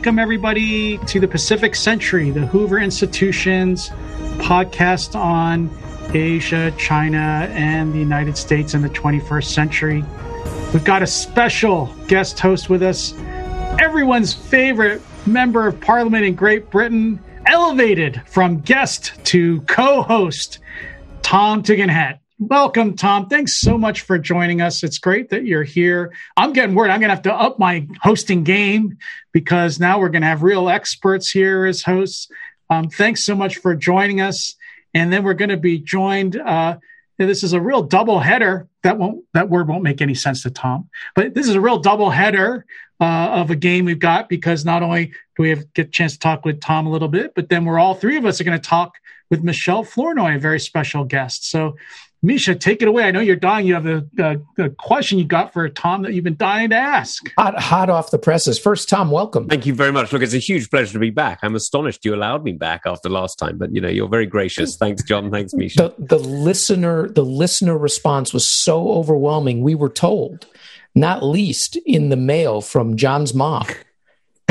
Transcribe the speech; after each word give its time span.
welcome 0.00 0.18
everybody 0.18 0.96
to 1.04 1.20
the 1.20 1.28
Pacific 1.28 1.74
Century, 1.74 2.30
the 2.30 2.46
Hoover 2.46 2.78
Institution's 2.78 3.90
podcast 4.38 5.14
on 5.14 5.68
Asia, 6.14 6.72
China, 6.78 7.46
and 7.50 7.92
the 7.92 7.98
United 7.98 8.38
States 8.38 8.72
in 8.72 8.80
the 8.80 8.88
21st 8.88 9.44
century. 9.44 10.02
We've 10.72 10.84
got 10.84 11.02
a 11.02 11.06
special 11.06 11.94
guest 12.08 12.40
host 12.40 12.70
with 12.70 12.82
us, 12.82 13.12
everyone's 13.78 14.32
favorite 14.32 15.02
member 15.26 15.66
of 15.66 15.78
parliament 15.82 16.24
in 16.24 16.34
Great 16.34 16.70
Britain, 16.70 17.22
elevated 17.44 18.22
from 18.24 18.60
guest 18.60 19.12
to 19.24 19.60
co 19.66 20.00
host, 20.00 20.60
Tom 21.20 21.62
Tugendhat. 21.62 22.19
Welcome, 22.42 22.96
Tom. 22.96 23.28
Thanks 23.28 23.60
so 23.60 23.76
much 23.76 24.00
for 24.00 24.18
joining 24.18 24.62
us. 24.62 24.82
It's 24.82 24.96
great 24.96 25.28
that 25.28 25.44
you're 25.44 25.62
here. 25.62 26.14
I'm 26.38 26.54
getting 26.54 26.74
word 26.74 26.88
I'm 26.88 26.98
going 26.98 27.10
to 27.10 27.14
have 27.14 27.24
to 27.24 27.34
up 27.34 27.58
my 27.58 27.86
hosting 28.00 28.44
game 28.44 28.96
because 29.30 29.78
now 29.78 30.00
we're 30.00 30.08
going 30.08 30.22
to 30.22 30.28
have 30.28 30.42
real 30.42 30.70
experts 30.70 31.30
here 31.30 31.66
as 31.66 31.82
hosts. 31.82 32.28
Um, 32.70 32.88
thanks 32.88 33.26
so 33.26 33.34
much 33.34 33.58
for 33.58 33.74
joining 33.74 34.22
us. 34.22 34.54
And 34.94 35.12
then 35.12 35.22
we're 35.22 35.34
going 35.34 35.50
to 35.50 35.58
be 35.58 35.80
joined. 35.80 36.40
Uh, 36.40 36.78
this 37.18 37.44
is 37.44 37.52
a 37.52 37.60
real 37.60 37.82
double 37.82 38.20
header. 38.20 38.68
That 38.84 38.96
won't 38.96 39.22
that 39.34 39.50
word 39.50 39.68
won't 39.68 39.82
make 39.82 40.00
any 40.00 40.14
sense 40.14 40.42
to 40.44 40.50
Tom, 40.50 40.88
but 41.14 41.34
this 41.34 41.46
is 41.46 41.56
a 41.56 41.60
real 41.60 41.78
double 41.78 42.08
header 42.08 42.64
uh, 43.00 43.04
of 43.32 43.50
a 43.50 43.56
game 43.56 43.84
we've 43.84 43.98
got 43.98 44.30
because 44.30 44.64
not 44.64 44.82
only 44.82 45.08
do 45.08 45.42
we 45.42 45.50
have 45.50 45.70
get 45.74 45.88
a 45.88 45.90
chance 45.90 46.14
to 46.14 46.18
talk 46.18 46.46
with 46.46 46.62
Tom 46.62 46.86
a 46.86 46.90
little 46.90 47.08
bit, 47.08 47.34
but 47.34 47.50
then 47.50 47.66
we're 47.66 47.78
all 47.78 47.94
three 47.94 48.16
of 48.16 48.24
us 48.24 48.40
are 48.40 48.44
going 48.44 48.58
to 48.58 48.68
talk 48.68 48.94
with 49.28 49.44
Michele 49.44 49.84
Flournoy, 49.84 50.36
a 50.36 50.38
very 50.38 50.58
special 50.58 51.04
guest. 51.04 51.50
So 51.50 51.76
Misha, 52.22 52.54
take 52.54 52.82
it 52.82 52.88
away. 52.88 53.04
I 53.04 53.10
know 53.12 53.20
you're 53.20 53.34
dying. 53.34 53.66
You 53.66 53.74
have 53.74 53.86
a, 53.86 54.04
a, 54.18 54.64
a, 54.64 54.70
question 54.70 55.18
you 55.18 55.24
got 55.24 55.54
for 55.54 55.66
Tom 55.70 56.02
that 56.02 56.12
you've 56.12 56.24
been 56.24 56.36
dying 56.36 56.68
to 56.68 56.76
ask. 56.76 57.32
Hot, 57.38 57.58
hot 57.58 57.88
off 57.88 58.10
the 58.10 58.18
presses. 58.18 58.58
First, 58.58 58.90
Tom, 58.90 59.10
welcome. 59.10 59.48
Thank 59.48 59.64
you 59.64 59.74
very 59.74 59.90
much. 59.90 60.12
Look, 60.12 60.20
it's 60.20 60.34
a 60.34 60.38
huge 60.38 60.68
pleasure 60.68 60.92
to 60.92 60.98
be 60.98 61.08
back. 61.08 61.38
I'm 61.42 61.54
astonished 61.54 62.04
you 62.04 62.14
allowed 62.14 62.44
me 62.44 62.52
back 62.52 62.82
after 62.84 63.08
last 63.08 63.36
time, 63.36 63.56
but 63.56 63.74
you 63.74 63.80
know 63.80 63.88
you're 63.88 64.08
very 64.08 64.26
gracious. 64.26 64.76
Thanks, 64.76 65.02
John. 65.02 65.30
Thanks, 65.30 65.54
Misha. 65.54 65.94
The, 65.98 66.16
the 66.16 66.18
listener, 66.18 67.08
the 67.08 67.24
listener 67.24 67.78
response 67.78 68.34
was 68.34 68.46
so 68.46 68.90
overwhelming. 68.90 69.62
We 69.62 69.74
were 69.74 69.88
told, 69.88 70.46
not 70.94 71.22
least 71.22 71.76
in 71.86 72.10
the 72.10 72.16
mail 72.16 72.60
from 72.60 72.96
John's 72.96 73.32
mom 73.32 73.64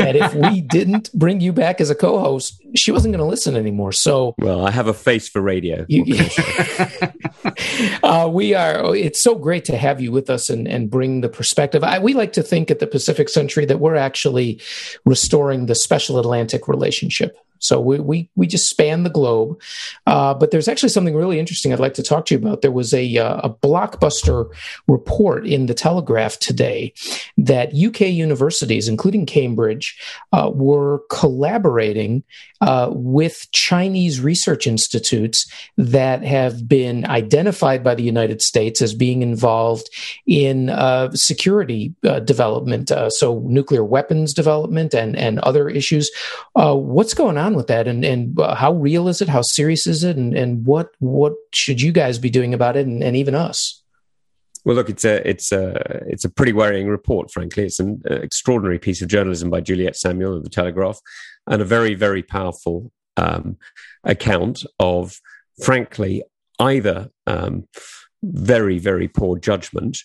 that 0.04 0.16
if 0.16 0.34
we 0.34 0.60
didn't 0.60 1.12
bring 1.12 1.40
you 1.40 1.52
back 1.52 1.80
as 1.80 1.90
a 1.90 1.94
co-host, 1.94 2.60
she 2.76 2.92
wasn't 2.92 3.12
going 3.12 3.24
to 3.24 3.28
listen 3.28 3.56
anymore. 3.56 3.92
So, 3.92 4.34
well, 4.38 4.66
I 4.66 4.70
have 4.70 4.86
a 4.86 4.94
face 4.94 5.28
for 5.28 5.40
radio. 5.40 5.84
You, 5.88 6.16
uh, 8.02 8.28
we 8.32 8.54
are. 8.54 8.94
It's 8.94 9.22
so 9.22 9.34
great 9.34 9.64
to 9.66 9.76
have 9.76 10.00
you 10.00 10.12
with 10.12 10.30
us 10.30 10.50
and, 10.50 10.66
and 10.68 10.90
bring 10.90 11.20
the 11.20 11.28
perspective. 11.28 11.84
I, 11.84 11.98
we 11.98 12.14
like 12.14 12.32
to 12.34 12.42
think 12.42 12.70
at 12.70 12.78
the 12.78 12.86
Pacific 12.86 13.28
Century 13.28 13.64
that 13.66 13.78
we're 13.78 13.96
actually 13.96 14.60
restoring 15.04 15.66
the 15.66 15.74
special 15.74 16.18
Atlantic 16.18 16.68
relationship. 16.68 17.36
So 17.60 17.80
we 17.80 18.00
we, 18.00 18.30
we 18.34 18.46
just 18.46 18.68
span 18.68 19.04
the 19.04 19.10
globe. 19.10 19.60
Uh, 20.06 20.34
but 20.34 20.50
there's 20.50 20.68
actually 20.68 20.88
something 20.88 21.14
really 21.14 21.38
interesting 21.38 21.72
I'd 21.72 21.78
like 21.78 21.94
to 21.94 22.02
talk 22.02 22.26
to 22.26 22.34
you 22.34 22.38
about. 22.38 22.62
There 22.62 22.72
was 22.72 22.92
a 22.92 23.18
uh, 23.18 23.40
a 23.44 23.50
blockbuster 23.50 24.50
report 24.88 25.46
in 25.46 25.66
the 25.66 25.74
Telegraph 25.74 26.38
today 26.38 26.92
that 27.36 27.74
UK 27.74 28.00
universities, 28.08 28.88
including 28.88 29.26
Cambridge, 29.26 29.98
uh, 30.32 30.50
were 30.52 31.02
collaborating 31.10 32.24
uh, 32.60 32.90
with 32.90 33.46
Chinese 33.52 34.20
research 34.20 34.66
institutes 34.66 35.50
that 35.78 36.22
have 36.22 36.68
been 36.68 37.06
identified 37.06 37.82
by 37.82 37.94
the 37.94 38.02
United 38.02 38.42
States 38.42 38.82
as 38.82 38.94
being 38.94 39.22
involved 39.22 39.88
in 40.26 40.68
uh, 40.68 41.10
security 41.12 41.94
uh, 42.06 42.20
development, 42.20 42.90
so 43.08 43.42
nuclear 43.46 43.84
weapons 43.84 44.34
development 44.34 44.94
and 44.94 45.16
and 45.16 45.38
other 45.40 45.68
issues. 45.68 46.10
what's 46.54 47.14
going 47.14 47.38
on? 47.38 47.49
On 47.50 47.56
with 47.56 47.66
that, 47.68 47.86
and 47.86 48.04
and 48.04 48.38
uh, 48.38 48.54
how 48.54 48.72
real 48.72 49.08
is 49.08 49.20
it? 49.20 49.28
How 49.28 49.42
serious 49.42 49.86
is 49.86 50.04
it? 50.04 50.16
And 50.16 50.34
and 50.34 50.64
what 50.64 50.90
what 50.98 51.34
should 51.52 51.80
you 51.80 51.92
guys 51.92 52.18
be 52.18 52.30
doing 52.30 52.54
about 52.54 52.76
it? 52.76 52.86
And, 52.86 53.02
and 53.02 53.16
even 53.16 53.34
us. 53.34 53.82
Well, 54.64 54.76
look, 54.76 54.90
it's 54.90 55.04
a 55.04 55.28
it's 55.28 55.52
a 55.52 56.02
it's 56.06 56.24
a 56.24 56.30
pretty 56.30 56.52
worrying 56.52 56.88
report. 56.88 57.30
Frankly, 57.30 57.64
it's 57.64 57.80
an 57.80 58.02
extraordinary 58.06 58.78
piece 58.78 59.02
of 59.02 59.08
journalism 59.08 59.50
by 59.50 59.60
Juliet 59.60 59.96
Samuel 59.96 60.36
of 60.36 60.44
the 60.44 60.50
Telegraph, 60.50 61.00
and 61.46 61.62
a 61.62 61.64
very 61.64 61.94
very 61.94 62.22
powerful 62.22 62.92
um, 63.16 63.56
account 64.04 64.64
of, 64.78 65.20
frankly, 65.62 66.22
either 66.58 67.10
um, 67.26 67.66
very 68.22 68.78
very 68.78 69.08
poor 69.08 69.38
judgment 69.38 69.98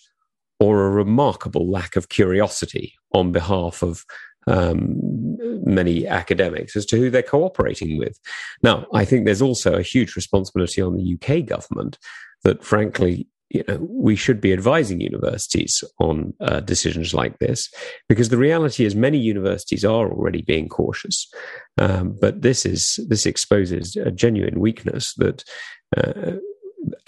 or 0.58 0.86
a 0.86 0.90
remarkable 0.90 1.70
lack 1.70 1.96
of 1.96 2.08
curiosity 2.08 2.94
on 3.12 3.30
behalf 3.30 3.82
of 3.82 4.04
um, 4.46 4.96
many 5.66 6.06
academics 6.06 6.76
as 6.76 6.86
to 6.86 6.96
who 6.96 7.10
they're 7.10 7.22
cooperating 7.22 7.98
with. 7.98 8.18
Now, 8.62 8.86
I 8.94 9.04
think 9.04 9.24
there's 9.24 9.42
also 9.42 9.74
a 9.74 9.82
huge 9.82 10.16
responsibility 10.16 10.80
on 10.80 10.96
the 10.96 11.14
UK 11.14 11.44
government 11.44 11.98
that, 12.44 12.64
frankly, 12.64 13.26
you 13.50 13.62
know, 13.68 13.78
we 13.88 14.16
should 14.16 14.40
be 14.40 14.52
advising 14.52 15.00
universities 15.00 15.84
on 15.98 16.34
uh, 16.40 16.60
decisions 16.60 17.14
like 17.14 17.38
this 17.38 17.70
because 18.08 18.28
the 18.28 18.36
reality 18.36 18.84
is 18.84 18.96
many 18.96 19.18
universities 19.18 19.84
are 19.84 20.10
already 20.10 20.42
being 20.42 20.68
cautious, 20.68 21.28
um, 21.78 22.16
but 22.20 22.42
this 22.42 22.66
is 22.66 22.98
this 23.08 23.24
exposes 23.24 23.96
a 23.96 24.10
genuine 24.10 24.60
weakness 24.60 25.14
that. 25.14 25.44
Uh, 25.96 26.32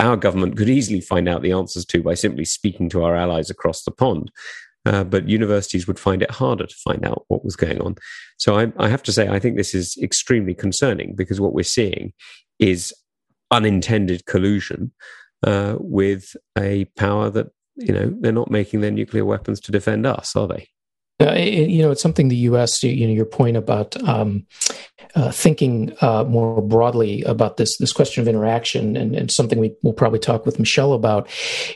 our 0.00 0.16
government 0.16 0.56
could 0.56 0.68
easily 0.68 1.00
find 1.00 1.28
out 1.28 1.42
the 1.42 1.52
answers 1.52 1.84
to 1.84 2.02
by 2.02 2.14
simply 2.14 2.44
speaking 2.44 2.88
to 2.88 3.04
our 3.04 3.14
allies 3.14 3.48
across 3.48 3.84
the 3.84 3.92
pond. 3.92 4.28
Uh, 4.88 5.04
but 5.04 5.28
universities 5.28 5.86
would 5.86 5.98
find 5.98 6.22
it 6.22 6.30
harder 6.30 6.64
to 6.64 6.74
find 6.76 7.04
out 7.04 7.24
what 7.28 7.44
was 7.44 7.56
going 7.56 7.78
on. 7.82 7.94
So 8.38 8.58
I, 8.58 8.72
I 8.78 8.88
have 8.88 9.02
to 9.02 9.12
say, 9.12 9.28
I 9.28 9.38
think 9.38 9.58
this 9.58 9.74
is 9.74 9.98
extremely 10.02 10.54
concerning 10.54 11.14
because 11.14 11.42
what 11.42 11.52
we're 11.52 11.62
seeing 11.62 12.14
is 12.58 12.94
unintended 13.50 14.24
collusion 14.24 14.90
uh, 15.46 15.76
with 15.78 16.34
a 16.56 16.86
power 16.96 17.28
that 17.28 17.48
you 17.76 17.92
know 17.92 18.16
they're 18.20 18.32
not 18.32 18.50
making 18.50 18.80
their 18.80 18.90
nuclear 18.90 19.26
weapons 19.26 19.60
to 19.60 19.72
defend 19.72 20.06
us, 20.06 20.34
are 20.34 20.48
they? 20.48 20.68
Uh, 21.20 21.32
it, 21.32 21.68
you 21.68 21.82
know, 21.82 21.90
it's 21.90 22.02
something 22.02 22.28
the 22.28 22.36
U.S. 22.36 22.82
You 22.82 23.06
know, 23.06 23.12
your 23.12 23.24
point 23.24 23.56
about 23.56 23.96
um, 24.08 24.46
uh, 25.14 25.32
thinking 25.32 25.92
uh, 26.00 26.24
more 26.24 26.62
broadly 26.62 27.22
about 27.22 27.56
this 27.56 27.76
this 27.78 27.92
question 27.92 28.20
of 28.20 28.28
interaction, 28.28 28.96
and, 28.96 29.16
and, 29.16 29.30
something 29.30 29.58
we 29.58 29.74
will 29.82 29.92
probably 29.92 30.20
talk 30.20 30.46
with 30.46 30.58
Michele 30.58 30.92
about. 30.92 31.28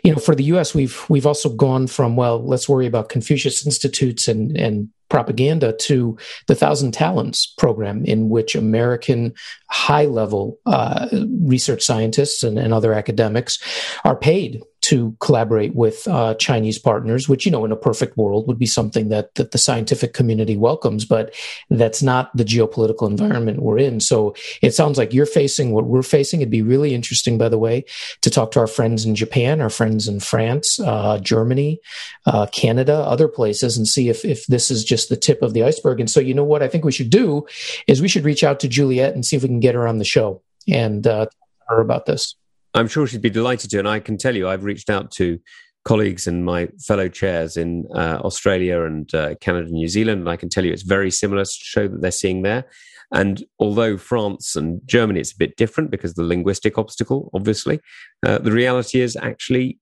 You 0.04 0.12
know, 0.12 0.18
for 0.18 0.34
the 0.34 0.44
U.S., 0.44 0.74
we've 0.74 1.04
we've 1.08 1.26
also 1.26 1.48
gone 1.48 1.86
from 1.86 2.14
well, 2.14 2.44
let's 2.44 2.68
worry 2.68 2.86
about 2.86 3.08
Confucius 3.08 3.66
Institutes 3.66 4.28
and 4.28 4.56
and 4.56 4.88
propaganda 5.08 5.74
to 5.74 6.16
the 6.46 6.54
Thousand 6.54 6.92
Talents 6.92 7.46
program, 7.46 8.04
in 8.04 8.28
which 8.28 8.54
American 8.54 9.34
high 9.70 10.06
level 10.06 10.58
uh, 10.66 11.08
research 11.42 11.82
scientists 11.82 12.42
and, 12.42 12.58
and, 12.58 12.72
other 12.72 12.94
academics 12.94 13.58
are 14.04 14.16
paid 14.16 14.62
to 14.82 15.16
collaborate 15.20 15.74
with 15.74 16.06
uh, 16.08 16.34
Chinese 16.34 16.78
partners, 16.78 17.28
which, 17.28 17.46
you 17.46 17.52
know, 17.52 17.64
in 17.64 17.72
a 17.72 17.76
perfect 17.76 18.16
world 18.16 18.48
would 18.48 18.58
be 18.58 18.66
something 18.66 19.08
that, 19.08 19.34
that 19.36 19.52
the 19.52 19.58
scientific 19.58 20.12
community 20.12 20.56
welcomes, 20.56 21.04
but 21.04 21.34
that's 21.70 22.02
not 22.02 22.36
the 22.36 22.44
geopolitical 22.44 23.08
environment 23.08 23.62
we're 23.62 23.78
in. 23.78 24.00
So 24.00 24.34
it 24.60 24.74
sounds 24.74 24.98
like 24.98 25.14
you're 25.14 25.24
facing 25.24 25.70
what 25.70 25.86
we're 25.86 26.02
facing. 26.02 26.40
It'd 26.40 26.50
be 26.50 26.62
really 26.62 26.94
interesting, 26.94 27.38
by 27.38 27.48
the 27.48 27.58
way, 27.58 27.84
to 28.22 28.30
talk 28.30 28.50
to 28.52 28.60
our 28.60 28.66
friends 28.66 29.04
in 29.04 29.14
Japan, 29.14 29.60
our 29.60 29.70
friends 29.70 30.08
in 30.08 30.18
France, 30.18 30.80
uh, 30.80 31.18
Germany, 31.18 31.80
uh, 32.26 32.46
Canada, 32.46 32.94
other 32.94 33.28
places, 33.28 33.76
and 33.76 33.86
see 33.86 34.08
if, 34.08 34.24
if 34.24 34.46
this 34.46 34.70
is 34.70 34.84
just 34.84 35.08
the 35.08 35.16
tip 35.16 35.42
of 35.42 35.54
the 35.54 35.62
iceberg. 35.62 36.00
And 36.00 36.10
so, 36.10 36.18
you 36.18 36.34
know 36.34 36.44
what 36.44 36.62
I 36.62 36.68
think 36.68 36.84
we 36.84 36.92
should 36.92 37.10
do 37.10 37.46
is 37.86 38.02
we 38.02 38.08
should 38.08 38.24
reach 38.24 38.42
out 38.42 38.58
to 38.60 38.68
Juliet 38.68 39.14
and 39.14 39.24
see 39.24 39.36
if 39.36 39.42
we 39.42 39.48
can 39.48 39.60
get 39.60 39.76
her 39.76 39.86
on 39.86 39.98
the 39.98 40.04
show 40.04 40.42
and 40.68 41.06
uh, 41.06 41.26
her 41.68 41.80
about 41.80 42.06
this. 42.06 42.34
I'm 42.74 42.88
sure 42.88 43.06
she'd 43.06 43.22
be 43.22 43.30
delighted 43.30 43.70
to. 43.70 43.78
And 43.78 43.88
I 43.88 44.00
can 44.00 44.16
tell 44.16 44.36
you, 44.36 44.48
I've 44.48 44.64
reached 44.64 44.90
out 44.90 45.10
to 45.12 45.38
colleagues 45.84 46.26
and 46.26 46.44
my 46.44 46.68
fellow 46.80 47.08
chairs 47.08 47.56
in 47.56 47.86
uh, 47.94 48.20
Australia 48.22 48.82
and 48.82 49.12
uh, 49.14 49.34
Canada 49.40 49.66
and 49.66 49.74
New 49.74 49.88
Zealand. 49.88 50.20
And 50.20 50.28
I 50.28 50.36
can 50.36 50.48
tell 50.48 50.64
you 50.64 50.72
it's 50.72 50.82
very 50.82 51.10
similar 51.10 51.44
show 51.44 51.88
that 51.88 52.00
they're 52.00 52.10
seeing 52.10 52.42
there. 52.42 52.64
And 53.12 53.44
although 53.58 53.98
France 53.98 54.56
and 54.56 54.80
Germany, 54.86 55.20
it's 55.20 55.32
a 55.32 55.38
bit 55.38 55.56
different 55.56 55.90
because 55.90 56.14
the 56.14 56.24
linguistic 56.24 56.78
obstacle, 56.78 57.30
obviously, 57.34 57.80
uh, 58.24 58.38
the 58.38 58.52
reality 58.52 59.00
is 59.00 59.16
actually 59.16 59.78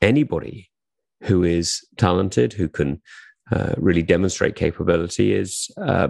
anybody 0.00 0.70
who 1.24 1.44
is 1.44 1.86
talented, 1.98 2.54
who 2.54 2.68
can 2.68 3.02
uh, 3.50 3.74
really 3.76 4.02
demonstrate 4.02 4.56
capability, 4.56 5.34
is 5.34 5.70
uh, 5.76 6.08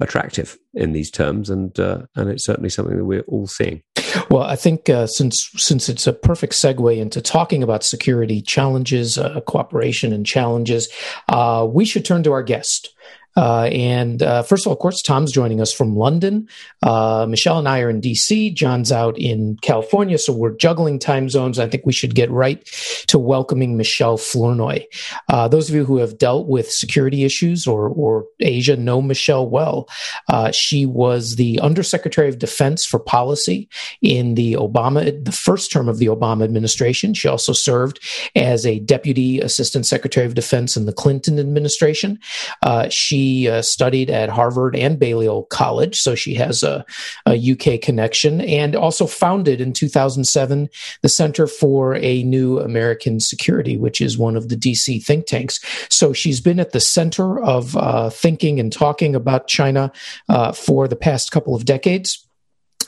attractive 0.00 0.58
in 0.74 0.92
these 0.92 1.10
terms, 1.10 1.50
and 1.50 1.78
uh, 1.78 2.02
and 2.16 2.30
it's 2.30 2.44
certainly 2.44 2.70
something 2.70 2.96
that 2.96 3.04
we're 3.04 3.22
all 3.22 3.46
seeing. 3.46 3.82
Well, 4.30 4.42
I 4.42 4.56
think 4.56 4.88
uh, 4.88 5.06
since 5.06 5.50
since 5.56 5.88
it's 5.88 6.06
a 6.06 6.12
perfect 6.12 6.54
segue 6.54 6.96
into 6.96 7.20
talking 7.20 7.62
about 7.62 7.84
security 7.84 8.40
challenges, 8.40 9.18
uh, 9.18 9.40
cooperation, 9.42 10.12
and 10.12 10.26
challenges, 10.26 10.88
uh, 11.28 11.66
we 11.70 11.84
should 11.84 12.04
turn 12.04 12.22
to 12.24 12.32
our 12.32 12.42
guest. 12.42 12.94
Uh, 13.40 13.70
and 13.72 14.22
uh, 14.22 14.42
first 14.42 14.64
of 14.64 14.66
all, 14.66 14.74
of 14.74 14.80
course, 14.80 15.00
Tom's 15.00 15.32
joining 15.32 15.62
us 15.62 15.72
from 15.72 15.96
London. 15.96 16.46
Uh, 16.82 17.24
Michele 17.26 17.58
and 17.58 17.66
I 17.66 17.80
are 17.80 17.88
in 17.88 18.02
DC. 18.02 18.52
John's 18.52 18.92
out 18.92 19.18
in 19.18 19.56
California, 19.62 20.18
so 20.18 20.30
we're 20.34 20.54
juggling 20.54 20.98
time 20.98 21.30
zones. 21.30 21.58
I 21.58 21.66
think 21.66 21.86
we 21.86 21.92
should 21.94 22.14
get 22.14 22.30
right 22.30 22.62
to 23.06 23.18
welcoming 23.18 23.78
Michele 23.78 24.18
Flournoy. 24.18 24.84
Uh, 25.30 25.48
those 25.48 25.70
of 25.70 25.74
you 25.74 25.86
who 25.86 25.96
have 25.96 26.18
dealt 26.18 26.48
with 26.48 26.70
security 26.70 27.24
issues 27.24 27.66
or, 27.66 27.88
or 27.88 28.26
Asia 28.40 28.76
know 28.76 29.00
Michele 29.00 29.48
well. 29.48 29.88
Uh, 30.28 30.50
she 30.52 30.84
was 30.84 31.36
the 31.36 31.58
Undersecretary 31.60 32.28
of 32.28 32.38
Defense 32.38 32.84
for 32.84 33.00
Policy 33.00 33.70
in 34.02 34.34
the 34.34 34.52
Obama, 34.52 35.24
the 35.24 35.32
first 35.32 35.72
term 35.72 35.88
of 35.88 35.96
the 35.96 36.06
Obama 36.08 36.44
administration. 36.44 37.14
She 37.14 37.26
also 37.26 37.54
served 37.54 38.00
as 38.36 38.66
a 38.66 38.80
Deputy 38.80 39.40
Assistant 39.40 39.86
Secretary 39.86 40.26
of 40.26 40.34
Defense 40.34 40.76
in 40.76 40.84
the 40.84 40.92
Clinton 40.92 41.38
administration. 41.38 42.18
Uh, 42.62 42.90
she 43.30 43.48
uh, 43.48 43.62
studied 43.62 44.10
at 44.10 44.28
Harvard 44.28 44.74
and 44.74 44.98
Balliol 44.98 45.44
College, 45.44 46.00
so 46.00 46.16
she 46.16 46.34
has 46.34 46.64
a, 46.64 46.84
a, 47.26 47.52
UK 47.52 47.80
connection, 47.80 48.40
and 48.40 48.74
also 48.74 49.06
founded 49.06 49.60
in 49.60 49.72
2007 49.72 50.68
the 51.02 51.08
Center 51.08 51.46
for 51.46 51.94
a 51.94 52.24
New 52.24 52.58
American 52.58 53.20
Security, 53.20 53.76
which 53.76 54.00
is 54.00 54.18
one 54.18 54.36
of 54.36 54.48
the 54.48 54.56
DC 54.56 55.04
think 55.04 55.26
tanks. 55.26 55.60
So 55.88 56.12
she's 56.12 56.40
been 56.40 56.58
at 56.58 56.72
the 56.72 56.80
center 56.80 57.40
of 57.40 57.76
uh, 57.76 58.10
thinking 58.10 58.58
and 58.58 58.72
talking 58.72 59.14
about 59.14 59.46
China 59.46 59.92
uh, 60.28 60.50
for 60.52 60.88
the 60.88 60.96
past 60.96 61.30
couple 61.30 61.54
of 61.54 61.64
decades. 61.64 62.26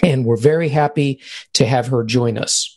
And 0.02 0.24
we're 0.24 0.36
very 0.36 0.68
happy 0.68 1.20
to 1.54 1.66
have 1.66 1.86
her 1.86 2.02
join 2.02 2.36
us. 2.36 2.71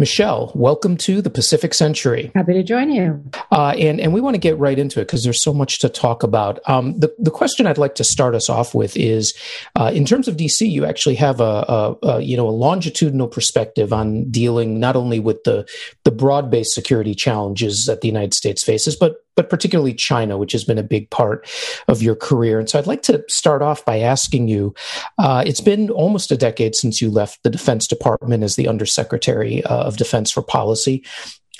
Michele, 0.00 0.50
welcome 0.54 0.96
to 0.96 1.20
the 1.20 1.28
Pacific 1.28 1.74
Century. 1.74 2.32
Happy 2.34 2.54
to 2.54 2.62
join 2.62 2.90
you. 2.90 3.22
Uh, 3.52 3.74
and 3.78 4.00
and 4.00 4.14
we 4.14 4.22
want 4.22 4.32
to 4.32 4.38
get 4.38 4.58
right 4.58 4.78
into 4.78 4.98
it 4.98 5.04
because 5.04 5.22
there's 5.22 5.42
so 5.42 5.52
much 5.52 5.78
to 5.80 5.90
talk 5.90 6.22
about. 6.22 6.58
Um, 6.68 6.98
the 6.98 7.14
the 7.18 7.30
question 7.30 7.66
I'd 7.66 7.76
like 7.76 7.96
to 7.96 8.04
start 8.04 8.34
us 8.34 8.48
off 8.48 8.74
with 8.74 8.96
is, 8.96 9.34
uh, 9.76 9.92
in 9.94 10.06
terms 10.06 10.26
of 10.26 10.38
DC, 10.38 10.68
you 10.68 10.86
actually 10.86 11.16
have 11.16 11.40
a, 11.40 11.44
a, 11.44 11.96
a, 12.02 12.20
you 12.22 12.34
know 12.34 12.48
a 12.48 12.50
longitudinal 12.50 13.28
perspective 13.28 13.92
on 13.92 14.30
dealing 14.30 14.80
not 14.80 14.96
only 14.96 15.20
with 15.20 15.44
the 15.44 15.68
the 16.04 16.10
broad 16.10 16.50
based 16.50 16.72
security 16.72 17.14
challenges 17.14 17.84
that 17.84 18.00
the 18.00 18.08
United 18.08 18.32
States 18.32 18.64
faces, 18.64 18.96
but 18.96 19.16
but 19.36 19.50
particularly 19.50 19.94
China, 19.94 20.36
which 20.38 20.52
has 20.52 20.64
been 20.64 20.78
a 20.78 20.82
big 20.82 21.10
part 21.10 21.48
of 21.88 22.02
your 22.02 22.14
career. 22.14 22.58
And 22.58 22.68
so 22.68 22.78
I'd 22.78 22.86
like 22.86 23.02
to 23.02 23.24
start 23.28 23.62
off 23.62 23.84
by 23.84 24.00
asking 24.00 24.48
you 24.48 24.74
uh, 25.18 25.42
it's 25.46 25.60
been 25.60 25.90
almost 25.90 26.32
a 26.32 26.36
decade 26.36 26.74
since 26.74 27.00
you 27.00 27.10
left 27.10 27.42
the 27.42 27.50
Defense 27.50 27.86
Department 27.86 28.42
as 28.42 28.56
the 28.56 28.68
Undersecretary 28.68 29.64
uh, 29.64 29.84
of 29.84 29.96
Defense 29.96 30.30
for 30.30 30.42
Policy. 30.42 31.04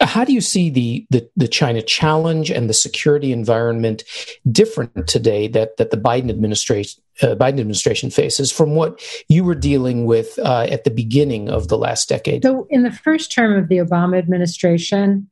How 0.01 0.25
do 0.25 0.33
you 0.33 0.41
see 0.41 0.71
the, 0.71 1.07
the, 1.11 1.29
the 1.37 1.49
China 1.49 1.83
challenge 1.83 2.51
and 2.51 2.71
the 2.71 2.75
security 2.75 3.33
environment 3.33 4.03
different 4.51 5.07
today 5.07 5.47
that 5.49 5.77
that 5.77 5.91
the 5.91 5.99
Biden 5.99 6.31
administration 6.31 7.03
uh, 7.23 7.35
Biden 7.35 7.61
administration 7.61 8.09
faces 8.09 8.51
from 8.51 8.75
what 8.75 9.03
you 9.29 9.45
were 9.45 9.55
dealing 9.55 10.07
with 10.07 10.39
uh, 10.39 10.67
at 10.71 10.85
the 10.85 10.91
beginning 10.91 11.51
of 11.51 11.69
the 11.69 11.77
last 11.77 12.09
decade? 12.09 12.43
So, 12.43 12.67
in 12.71 12.83
the 12.83 12.91
first 12.91 13.31
term 13.31 13.59
of 13.59 13.69
the 13.69 13.77
Obama 13.77 14.17
administration, 14.17 15.29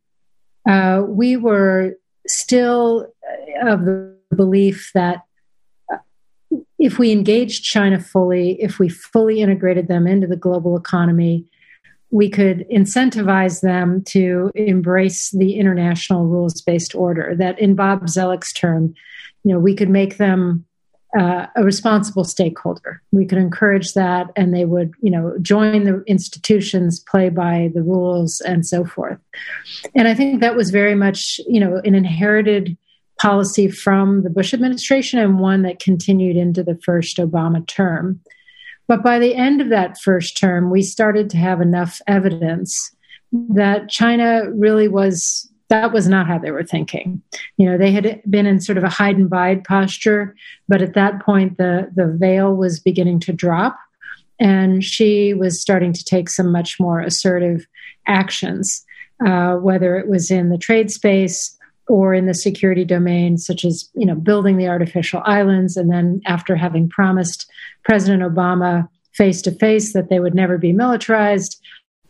uh, 0.69 1.02
we 1.06 1.38
were 1.38 1.94
still 2.29 3.07
uh, 3.63 3.73
of 3.73 3.85
the 3.85 4.17
belief 4.35 4.91
that 4.95 5.23
uh, 5.93 5.97
if 6.79 6.99
we 6.99 7.13
engaged 7.13 7.65
China 7.65 7.99
fully, 7.99 8.61
if 8.63 8.79
we 8.79 8.89
fully 8.89 9.41
integrated 9.41 9.89
them 9.89 10.07
into 10.07 10.27
the 10.27 10.37
global 10.37 10.77
economy, 10.77 11.45
we 12.11 12.31
could 12.31 12.67
incentivize 12.71 13.61
them 13.61 14.03
to 14.03 14.51
embrace 14.55 15.31
the 15.31 15.57
international 15.57 16.27
rules 16.27 16.61
based 16.63 16.95
order. 16.95 17.35
That, 17.37 17.59
in 17.59 17.75
Bob 17.75 18.07
Zoellick's 18.07 18.53
term, 18.53 18.95
you 19.45 19.53
know, 19.53 19.59
we 19.59 19.75
could 19.75 19.91
make 19.91 20.17
them 20.17 20.65
uh, 21.19 21.46
a 21.56 21.64
responsible 21.64 22.25
stakeholder. 22.25 23.02
We 23.12 23.25
could 23.25 23.38
encourage 23.38 23.94
that, 23.94 24.31
and 24.37 24.55
they 24.55 24.64
would, 24.64 24.93
you 25.00 25.10
know, 25.10 25.37
join 25.40 25.84
the 25.84 26.02
institutions, 26.06 27.00
play 27.00 27.31
by 27.31 27.70
the 27.75 27.82
rules, 27.82 28.40
and 28.43 28.66
so 28.66 28.84
forth. 28.84 29.19
And 29.94 30.06
I 30.06 30.14
think 30.14 30.40
that 30.40 30.56
was 30.56 30.70
very 30.70 30.94
much, 30.94 31.40
you 31.46 31.60
know, 31.60 31.81
an 31.84 31.94
inherited 31.94 32.76
policy 33.20 33.69
from 33.70 34.22
the 34.22 34.31
Bush 34.31 34.52
administration 34.52 35.19
and 35.19 35.40
one 35.40 35.62
that 35.62 35.81
continued 35.81 36.37
into 36.37 36.62
the 36.62 36.78
first 36.84 37.16
Obama 37.16 37.66
term. 37.66 38.20
But 38.87 39.02
by 39.02 39.19
the 39.19 39.34
end 39.34 39.60
of 39.60 39.70
that 39.70 39.99
first 39.99 40.37
term, 40.38 40.70
we 40.70 40.82
started 40.82 41.28
to 41.31 41.37
have 41.37 41.60
enough 41.60 42.00
evidence 42.06 42.94
that 43.32 43.90
China 43.90 44.50
really 44.52 44.88
was 44.88 45.50
that 45.69 45.93
was 45.93 46.09
not 46.09 46.26
how 46.26 46.38
they 46.38 46.50
were 46.50 46.65
thinking. 46.65 47.23
You 47.56 47.70
know, 47.70 47.79
they 47.79 47.93
had 47.93 48.23
been 48.29 48.47
in 48.47 48.61
sort 48.61 48.79
of 48.79 48.85
a 48.85 48.88
hide 48.88 49.17
and 49.17 49.29
bide 49.29 49.65
posture, 49.65 50.35
but 50.67 50.82
at 50.82 50.94
that 50.94 51.23
point, 51.23 51.59
the 51.59 51.91
the 51.94 52.06
veil 52.06 52.55
was 52.55 52.81
beginning 52.81 53.20
to 53.20 53.32
drop, 53.32 53.79
and 54.41 54.82
Xi 54.82 55.35
was 55.35 55.61
starting 55.61 55.93
to 55.93 56.05
take 56.05 56.29
some 56.29 56.50
much 56.50 56.81
more 56.81 57.00
assertive 57.00 57.67
actions, 58.06 58.85
uh, 59.26 59.56
whether 59.56 59.97
it 59.97 60.09
was 60.09 60.31
in 60.31 60.49
the 60.49 60.59
trade 60.59 60.91
space 60.91 61.55
or 61.87 62.15
in 62.15 62.26
the 62.26 62.35
security 62.35 62.85
domain, 62.85 63.37
such 63.37 63.65
as 63.65 63.88
you 63.94 64.06
know 64.06 64.15
building 64.15 64.56
the 64.56 64.69
artificial 64.69 65.23
islands, 65.25 65.76
and 65.76 65.91
then 65.91 66.23
after 66.26 66.56
having 66.56 66.88
promised 66.88 67.50
President 67.85 68.23
Obama 68.23 68.88
face 69.12 69.43
to 69.43 69.50
face 69.50 69.93
that 69.93 70.09
they 70.09 70.20
would 70.20 70.35
never 70.35 70.56
be 70.56 70.73
militarized 70.73 71.61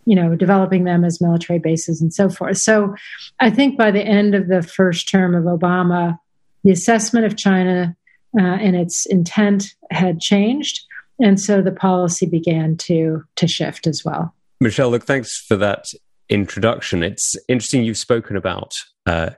you 0.08 0.16
know, 0.16 0.34
developing 0.34 0.84
them 0.84 1.04
as 1.04 1.20
military 1.20 1.58
bases 1.58 2.00
and 2.00 2.14
so 2.14 2.30
forth. 2.30 2.56
So 2.56 2.94
I 3.40 3.50
think 3.50 3.76
by 3.76 3.90
the 3.90 4.00
end 4.00 4.34
of 4.34 4.48
the 4.48 4.62
first 4.62 5.06
term 5.06 5.34
of 5.34 5.44
Obama, 5.44 6.18
the 6.64 6.70
assessment 6.70 7.26
of 7.26 7.36
China 7.36 7.94
uh, 8.38 8.42
and 8.42 8.74
its 8.74 9.04
intent 9.04 9.74
had 9.90 10.18
changed. 10.18 10.80
And 11.20 11.38
so 11.38 11.60
the 11.60 11.72
policy 11.72 12.24
began 12.24 12.78
to, 12.78 13.22
to 13.36 13.46
shift 13.46 13.86
as 13.86 14.02
well. 14.02 14.34
Michele, 14.62 14.90
look, 14.90 15.04
thanks 15.04 15.36
for 15.36 15.56
that 15.56 15.84
introduction. 16.30 17.02
It's 17.02 17.36
interesting 17.46 17.84
you've 17.84 17.98
spoken 17.98 18.34
about 18.34 18.72
uh, 19.04 19.30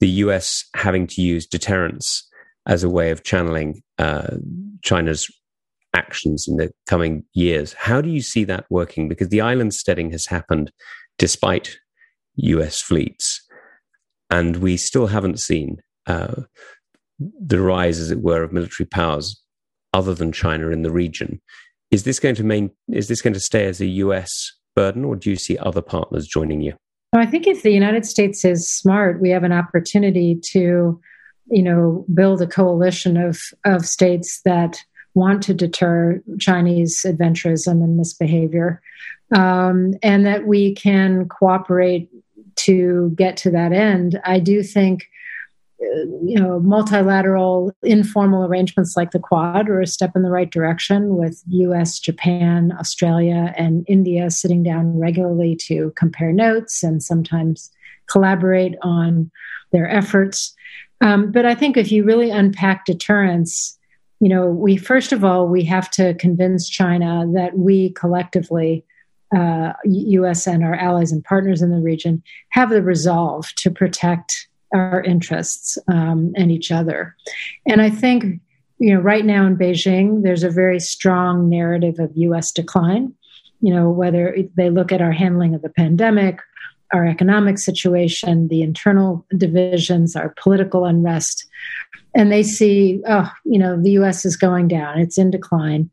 the 0.00 0.08
US 0.08 0.64
having 0.74 1.06
to 1.08 1.20
use 1.20 1.46
deterrence 1.46 2.26
as 2.66 2.82
a 2.82 2.88
way 2.88 3.10
of 3.10 3.24
channeling 3.24 3.82
uh, 3.98 4.36
China's 4.82 5.30
actions 5.94 6.46
in 6.48 6.56
the 6.56 6.70
coming 6.86 7.24
years. 7.32 7.72
How 7.72 8.00
do 8.00 8.10
you 8.10 8.20
see 8.20 8.44
that 8.44 8.66
working? 8.68 9.08
Because 9.08 9.28
the 9.28 9.40
island 9.40 9.74
steading 9.74 10.10
has 10.10 10.26
happened 10.26 10.70
despite 11.18 11.76
US 12.36 12.82
fleets, 12.82 13.40
and 14.30 14.56
we 14.56 14.76
still 14.76 15.06
haven't 15.06 15.40
seen 15.40 15.78
uh, 16.06 16.42
the 17.18 17.60
rise, 17.60 17.98
as 17.98 18.10
it 18.10 18.20
were, 18.20 18.42
of 18.42 18.52
military 18.52 18.86
powers 18.86 19.40
other 19.92 20.14
than 20.14 20.32
China 20.32 20.70
in 20.70 20.82
the 20.82 20.90
region. 20.90 21.40
Is 21.90 22.02
this 22.02 22.18
going 22.18 22.34
to 22.34 22.44
main? 22.44 22.70
Is 22.88 23.08
this 23.08 23.22
going 23.22 23.34
to 23.34 23.40
stay 23.40 23.66
as 23.66 23.80
a 23.80 23.86
US 23.86 24.52
burden, 24.74 25.04
or 25.04 25.16
do 25.16 25.30
you 25.30 25.36
see 25.36 25.56
other 25.58 25.82
partners 25.82 26.26
joining 26.26 26.60
you? 26.60 26.74
I 27.12 27.26
think 27.26 27.46
if 27.46 27.62
the 27.62 27.70
United 27.70 28.04
States 28.04 28.44
is 28.44 28.68
smart, 28.68 29.20
we 29.20 29.30
have 29.30 29.44
an 29.44 29.52
opportunity 29.52 30.36
to, 30.50 31.00
you 31.46 31.62
know, 31.62 32.04
build 32.12 32.42
a 32.42 32.46
coalition 32.46 33.16
of 33.16 33.40
of 33.64 33.86
states 33.86 34.40
that 34.44 34.82
want 35.14 35.42
to 35.44 35.54
deter 35.54 36.20
Chinese 36.38 37.02
adventurism 37.06 37.82
and 37.82 37.96
misbehavior, 37.96 38.82
um, 39.34 39.94
and 40.02 40.26
that 40.26 40.46
we 40.46 40.74
can 40.74 41.28
cooperate 41.28 42.08
to 42.56 43.12
get 43.16 43.36
to 43.38 43.50
that 43.50 43.72
end. 43.72 44.20
I 44.24 44.38
do 44.38 44.62
think 44.62 45.08
uh, 45.82 46.06
you 46.24 46.38
know 46.38 46.60
multilateral 46.60 47.72
informal 47.82 48.44
arrangements 48.44 48.96
like 48.96 49.10
the 49.10 49.18
quad 49.18 49.68
are 49.68 49.80
a 49.80 49.86
step 49.86 50.12
in 50.14 50.22
the 50.22 50.30
right 50.30 50.52
direction 50.52 51.16
with 51.16 51.42
us 51.50 51.98
japan 51.98 52.72
australia 52.78 53.52
and 53.56 53.84
india 53.88 54.30
sitting 54.30 54.62
down 54.62 54.96
regularly 54.96 55.56
to 55.56 55.92
compare 55.96 56.32
notes 56.32 56.84
and 56.84 57.02
sometimes 57.02 57.72
collaborate 58.06 58.76
on 58.82 59.28
their 59.72 59.90
efforts 59.90 60.54
um, 61.00 61.32
but 61.32 61.44
i 61.44 61.56
think 61.56 61.76
if 61.76 61.90
you 61.90 62.04
really 62.04 62.30
unpack 62.30 62.84
deterrence 62.84 63.76
you 64.24 64.30
know, 64.30 64.46
we 64.46 64.78
first 64.78 65.12
of 65.12 65.22
all 65.22 65.46
we 65.46 65.62
have 65.64 65.90
to 65.90 66.14
convince 66.14 66.66
China 66.66 67.26
that 67.34 67.58
we 67.58 67.90
collectively, 67.90 68.82
uh, 69.36 69.74
U.S. 69.84 70.46
and 70.46 70.64
our 70.64 70.74
allies 70.74 71.12
and 71.12 71.22
partners 71.22 71.60
in 71.60 71.70
the 71.70 71.82
region, 71.82 72.22
have 72.48 72.70
the 72.70 72.82
resolve 72.82 73.54
to 73.56 73.70
protect 73.70 74.48
our 74.72 75.02
interests 75.02 75.76
um, 75.88 76.32
and 76.36 76.50
each 76.50 76.72
other. 76.72 77.14
And 77.66 77.82
I 77.82 77.90
think, 77.90 78.40
you 78.78 78.94
know, 78.94 79.00
right 79.00 79.26
now 79.26 79.44
in 79.46 79.58
Beijing, 79.58 80.22
there's 80.22 80.42
a 80.42 80.48
very 80.48 80.80
strong 80.80 81.50
narrative 81.50 81.98
of 81.98 82.10
U.S. 82.16 82.50
decline. 82.50 83.12
You 83.60 83.74
know, 83.74 83.90
whether 83.90 84.34
they 84.56 84.70
look 84.70 84.90
at 84.90 85.02
our 85.02 85.12
handling 85.12 85.54
of 85.54 85.60
the 85.60 85.68
pandemic, 85.68 86.40
our 86.94 87.06
economic 87.06 87.58
situation, 87.58 88.48
the 88.48 88.62
internal 88.62 89.26
divisions, 89.36 90.16
our 90.16 90.30
political 90.38 90.86
unrest, 90.86 91.44
and 92.14 92.30
they 92.30 92.42
see, 92.42 93.02
oh, 93.08 93.30
you 93.44 93.58
know, 93.58 93.80
the 93.80 93.92
U.S. 93.92 94.24
is 94.24 94.36
going 94.36 94.68
down; 94.68 94.98
it's 94.98 95.18
in 95.18 95.30
decline, 95.30 95.90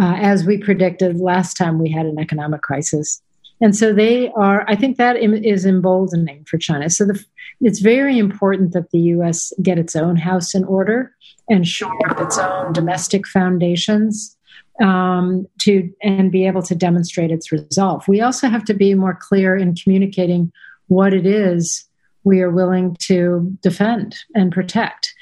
uh, 0.00 0.14
as 0.16 0.44
we 0.44 0.58
predicted 0.58 1.20
last 1.20 1.54
time 1.54 1.78
we 1.78 1.90
had 1.90 2.06
an 2.06 2.18
economic 2.18 2.62
crisis. 2.62 3.20
And 3.60 3.74
so 3.74 3.92
they 3.92 4.30
are. 4.32 4.64
I 4.68 4.76
think 4.76 4.96
that 4.98 5.16
is 5.16 5.64
emboldening 5.64 6.44
for 6.44 6.58
China. 6.58 6.90
So 6.90 7.06
the 7.06 7.24
it's 7.60 7.80
very 7.80 8.18
important 8.18 8.72
that 8.72 8.90
the 8.90 9.00
U.S. 9.00 9.52
get 9.62 9.78
its 9.78 9.96
own 9.96 10.16
house 10.16 10.54
in 10.54 10.64
order 10.64 11.14
and 11.48 11.66
shore 11.66 12.10
up 12.10 12.20
its 12.20 12.38
own 12.38 12.72
domestic 12.72 13.26
foundations 13.26 14.36
um, 14.80 15.46
to 15.60 15.90
and 16.02 16.30
be 16.30 16.46
able 16.46 16.62
to 16.62 16.74
demonstrate 16.74 17.30
its 17.30 17.50
resolve. 17.50 18.06
We 18.08 18.20
also 18.20 18.48
have 18.48 18.64
to 18.66 18.74
be 18.74 18.94
more 18.94 19.18
clear 19.20 19.56
in 19.56 19.74
communicating 19.74 20.52
what 20.88 21.14
it 21.14 21.26
is 21.26 21.86
we 22.26 22.42
are 22.42 22.50
willing 22.50 22.96
to 22.98 23.56
defend 23.62 24.16
and 24.34 24.50
protect 24.50 25.14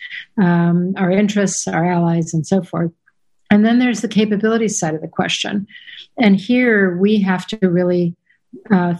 um, 0.43 0.95
our 0.97 1.11
interests, 1.11 1.69
our 1.69 1.85
allies, 1.85 2.33
and 2.33 2.47
so 2.47 2.63
forth. 2.63 2.91
And 3.51 3.63
then 3.63 3.79
there's 3.79 4.01
the 4.01 4.09
capabilities 4.09 4.79
side 4.79 4.95
of 4.95 5.03
the 5.03 5.07
question. 5.21 5.67
And 6.19 6.41
here 6.41 6.97
we 6.97 7.21
have 7.21 7.47
to 7.49 7.59
really 7.69 8.17
uh, 8.73 8.95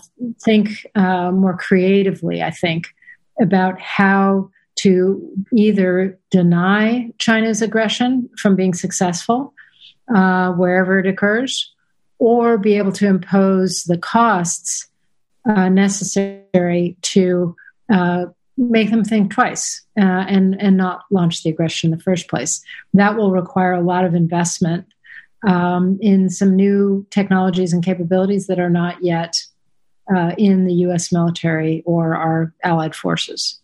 think 0.45 0.87
uh, 0.95 1.31
more 1.31 1.57
creatively, 1.57 2.43
I 2.43 2.51
think, 2.51 2.89
about 3.41 3.81
how 3.81 4.51
to 4.81 5.27
either 5.55 6.19
deny 6.31 7.11
China's 7.19 7.63
aggression 7.63 8.29
from 8.37 8.55
being 8.55 8.75
successful 8.75 9.55
uh, 10.15 10.51
wherever 10.53 10.99
it 10.99 11.07
occurs, 11.07 11.73
or 12.19 12.59
be 12.59 12.77
able 12.77 12.93
to 12.93 13.07
impose 13.07 13.85
the 13.85 13.97
costs 13.97 14.89
uh, 15.49 15.71
necessary 15.71 16.97
to 17.01 17.57
uh, 17.93 18.27
make 18.57 18.91
them 18.91 19.05
think 19.05 19.33
twice 19.33 19.85
uh, 19.99 20.25
and 20.29 20.61
and 20.61 20.77
not 20.77 21.03
launch 21.11 21.43
the 21.43 21.51
aggression 21.51 21.93
in 21.93 21.99
the 21.99 22.03
first 22.03 22.29
place. 22.29 22.63
That 22.93 23.17
will 23.17 23.31
require 23.31 23.73
a 23.73 23.81
lot 23.81 24.05
of 24.05 24.15
investment 24.15 24.87
um, 25.47 25.99
in 26.01 26.31
some 26.31 26.55
new 26.57 27.07
technologies 27.11 27.73
and 27.73 27.85
capabilities 27.85 28.47
that 28.47 28.59
are 28.59 28.71
not 28.71 29.03
yet 29.03 29.35
uh, 30.15 30.33
in 30.39 30.65
the 30.65 30.75
U.S. 30.75 31.13
military 31.13 31.83
or 31.85 32.15
our 32.15 32.55
allied 32.63 32.95
forces. 32.95 33.61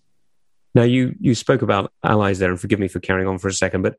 Now, 0.75 0.83
you 0.83 1.17
you 1.21 1.35
spoke 1.35 1.63
about 1.63 1.93
allies 2.05 2.39
there, 2.39 2.51
and 2.51 2.61
forgive 2.61 2.79
me 2.79 2.89
for 2.89 3.01
carrying 3.01 3.29
on 3.29 3.39
for 3.39 3.49
a 3.49 3.53
second, 3.53 3.83
but 3.83 3.97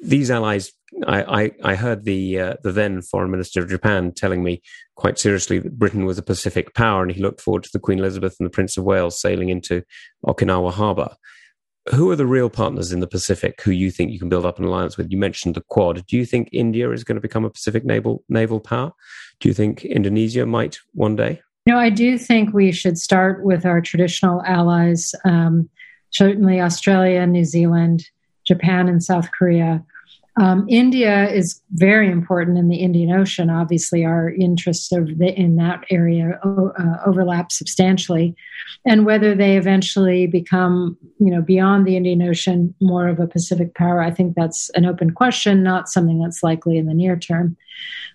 these 0.00 0.30
allies, 0.30 0.72
I, 1.06 1.42
I, 1.42 1.50
I 1.64 1.74
heard 1.74 2.04
the 2.04 2.40
uh, 2.40 2.54
the 2.62 2.72
then 2.72 3.02
foreign 3.02 3.30
minister 3.30 3.60
of 3.60 3.68
Japan 3.68 4.12
telling 4.12 4.42
me 4.42 4.62
quite 4.94 5.18
seriously 5.18 5.58
that 5.58 5.78
Britain 5.78 6.04
was 6.04 6.18
a 6.18 6.22
Pacific 6.22 6.74
power, 6.74 7.02
and 7.02 7.12
he 7.12 7.22
looked 7.22 7.40
forward 7.40 7.64
to 7.64 7.70
the 7.72 7.78
Queen 7.78 7.98
Elizabeth 7.98 8.36
and 8.38 8.46
the 8.46 8.50
Prince 8.50 8.76
of 8.76 8.84
Wales 8.84 9.20
sailing 9.20 9.48
into 9.48 9.82
Okinawa 10.26 10.72
Harbour. 10.72 11.16
Who 11.94 12.10
are 12.10 12.16
the 12.16 12.26
real 12.26 12.50
partners 12.50 12.92
in 12.92 13.00
the 13.00 13.06
Pacific 13.06 13.62
who 13.62 13.70
you 13.70 13.90
think 13.90 14.12
you 14.12 14.18
can 14.18 14.28
build 14.28 14.44
up 14.44 14.58
an 14.58 14.66
alliance 14.66 14.96
with? 14.96 15.10
You 15.10 15.16
mentioned 15.16 15.54
the 15.54 15.62
Quad. 15.62 16.04
Do 16.06 16.16
you 16.16 16.26
think 16.26 16.48
India 16.52 16.90
is 16.90 17.02
going 17.02 17.16
to 17.16 17.22
become 17.22 17.44
a 17.44 17.50
Pacific 17.50 17.84
naval 17.84 18.24
naval 18.28 18.60
power? 18.60 18.92
Do 19.40 19.48
you 19.48 19.54
think 19.54 19.84
Indonesia 19.84 20.44
might 20.46 20.78
one 20.92 21.16
day? 21.16 21.40
No, 21.66 21.78
I 21.78 21.90
do 21.90 22.18
think 22.18 22.54
we 22.54 22.72
should 22.72 22.98
start 22.98 23.44
with 23.44 23.66
our 23.66 23.80
traditional 23.80 24.42
allies. 24.44 25.14
Um, 25.24 25.68
certainly, 26.10 26.60
Australia, 26.60 27.26
New 27.26 27.44
Zealand, 27.44 28.04
Japan 28.48 28.88
and 28.88 29.02
South 29.02 29.28
Korea. 29.36 29.84
Um, 30.40 30.66
India 30.68 31.28
is 31.28 31.60
very 31.72 32.08
important 32.10 32.58
in 32.58 32.68
the 32.68 32.76
Indian 32.76 33.10
Ocean. 33.10 33.50
Obviously, 33.50 34.04
our 34.04 34.30
interests 34.30 34.88
the, 34.88 35.34
in 35.36 35.56
that 35.56 35.80
area 35.90 36.38
uh, 36.44 36.96
overlap 37.04 37.50
substantially, 37.50 38.36
and 38.86 39.04
whether 39.04 39.34
they 39.34 39.56
eventually 39.56 40.28
become, 40.28 40.96
you 41.18 41.30
know, 41.32 41.42
beyond 41.42 41.86
the 41.86 41.96
Indian 41.96 42.22
Ocean, 42.22 42.72
more 42.80 43.08
of 43.08 43.18
a 43.18 43.26
Pacific 43.26 43.74
power, 43.74 44.00
I 44.00 44.12
think 44.12 44.36
that's 44.36 44.70
an 44.70 44.84
open 44.86 45.10
question, 45.10 45.64
not 45.64 45.88
something 45.88 46.20
that's 46.20 46.42
likely 46.44 46.78
in 46.78 46.86
the 46.86 46.94
near 46.94 47.16
term. 47.16 47.56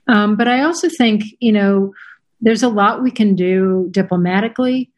Um, 0.08 0.38
but 0.38 0.48
I 0.48 0.62
also 0.62 0.88
think, 0.88 1.24
you 1.42 1.52
know, 1.52 1.94
there's 2.40 2.64
a 2.64 2.70
lot 2.70 3.04
we 3.04 3.12
can 3.12 3.36
do 3.36 3.90
diplomatically 3.92 4.90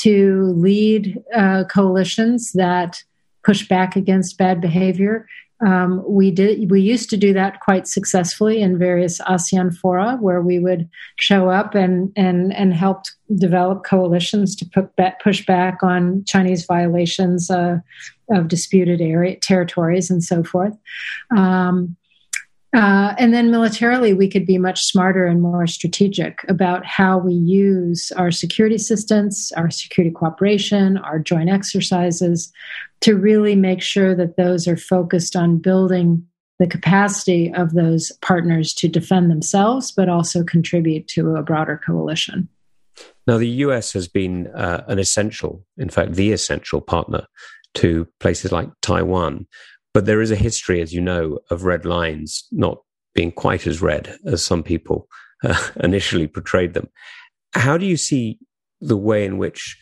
to 0.00 0.52
lead 0.56 1.22
uh, 1.34 1.64
coalitions 1.64 2.52
that 2.52 3.02
push 3.44 3.68
back 3.68 3.96
against 3.96 4.38
bad 4.38 4.60
behavior. 4.60 5.26
Um, 5.64 6.02
we 6.06 6.30
did. 6.30 6.70
We 6.70 6.80
used 6.80 7.08
to 7.10 7.16
do 7.16 7.32
that 7.32 7.60
quite 7.60 7.86
successfully 7.86 8.60
in 8.60 8.78
various 8.78 9.20
ASEAN 9.20 9.74
fora, 9.76 10.16
where 10.20 10.42
we 10.42 10.58
would 10.58 10.88
show 11.18 11.48
up 11.48 11.74
and 11.74 12.12
and 12.16 12.52
and 12.54 12.74
help 12.74 13.04
develop 13.36 13.84
coalitions 13.84 14.56
to 14.56 14.66
put 14.66 14.90
push 15.22 15.46
back 15.46 15.82
on 15.82 16.24
Chinese 16.26 16.66
violations 16.66 17.50
uh, 17.50 17.78
of 18.30 18.48
disputed 18.48 19.00
area 19.00 19.36
territories 19.36 20.10
and 20.10 20.22
so 20.24 20.42
forth. 20.42 20.76
Um, 21.34 21.96
uh, 22.74 23.14
and 23.18 23.32
then 23.32 23.50
militarily, 23.50 24.12
we 24.12 24.28
could 24.28 24.44
be 24.44 24.58
much 24.58 24.82
smarter 24.82 25.26
and 25.26 25.40
more 25.40 25.66
strategic 25.66 26.44
about 26.48 26.84
how 26.84 27.18
we 27.18 27.32
use 27.32 28.10
our 28.16 28.30
security 28.30 28.74
assistance, 28.74 29.52
our 29.52 29.70
security 29.70 30.12
cooperation, 30.12 30.98
our 30.98 31.20
joint 31.20 31.48
exercises 31.48 32.52
to 33.00 33.16
really 33.16 33.54
make 33.54 33.80
sure 33.80 34.14
that 34.14 34.36
those 34.36 34.66
are 34.66 34.76
focused 34.76 35.36
on 35.36 35.58
building 35.58 36.26
the 36.58 36.66
capacity 36.66 37.52
of 37.54 37.74
those 37.74 38.10
partners 38.22 38.72
to 38.74 38.88
defend 38.88 39.30
themselves, 39.30 39.92
but 39.92 40.08
also 40.08 40.42
contribute 40.42 41.06
to 41.08 41.36
a 41.36 41.42
broader 41.42 41.80
coalition. 41.86 42.48
Now, 43.26 43.38
the 43.38 43.48
US 43.48 43.92
has 43.92 44.08
been 44.08 44.48
uh, 44.48 44.84
an 44.88 44.98
essential, 44.98 45.64
in 45.76 45.88
fact, 45.88 46.14
the 46.14 46.32
essential 46.32 46.80
partner 46.80 47.26
to 47.74 48.06
places 48.20 48.52
like 48.52 48.68
Taiwan. 48.82 49.46
But 49.94 50.06
there 50.06 50.20
is 50.20 50.30
a 50.30 50.36
history, 50.36 50.82
as 50.82 50.92
you 50.92 51.00
know, 51.00 51.38
of 51.50 51.64
red 51.64 51.86
lines 51.86 52.44
not 52.52 52.82
being 53.14 53.32
quite 53.32 53.66
as 53.66 53.80
red 53.80 54.18
as 54.26 54.44
some 54.44 54.62
people 54.62 55.08
uh, 55.42 55.68
initially 55.82 56.26
portrayed 56.26 56.74
them. 56.74 56.88
How 57.54 57.78
do 57.78 57.86
you 57.86 57.96
see 57.96 58.38
the 58.80 58.96
way 58.96 59.24
in 59.24 59.38
which 59.38 59.78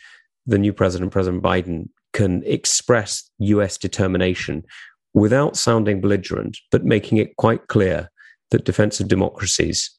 the 0.46 0.58
new 0.58 0.72
president, 0.72 1.12
President 1.12 1.42
Biden, 1.42 1.88
can 2.12 2.42
express 2.44 3.28
US 3.38 3.78
determination 3.78 4.64
without 5.14 5.56
sounding 5.56 6.00
belligerent, 6.00 6.58
but 6.70 6.84
making 6.84 7.18
it 7.18 7.36
quite 7.36 7.68
clear 7.68 8.10
that 8.50 8.64
defense 8.64 9.00
of 9.00 9.08
democracies 9.08 9.90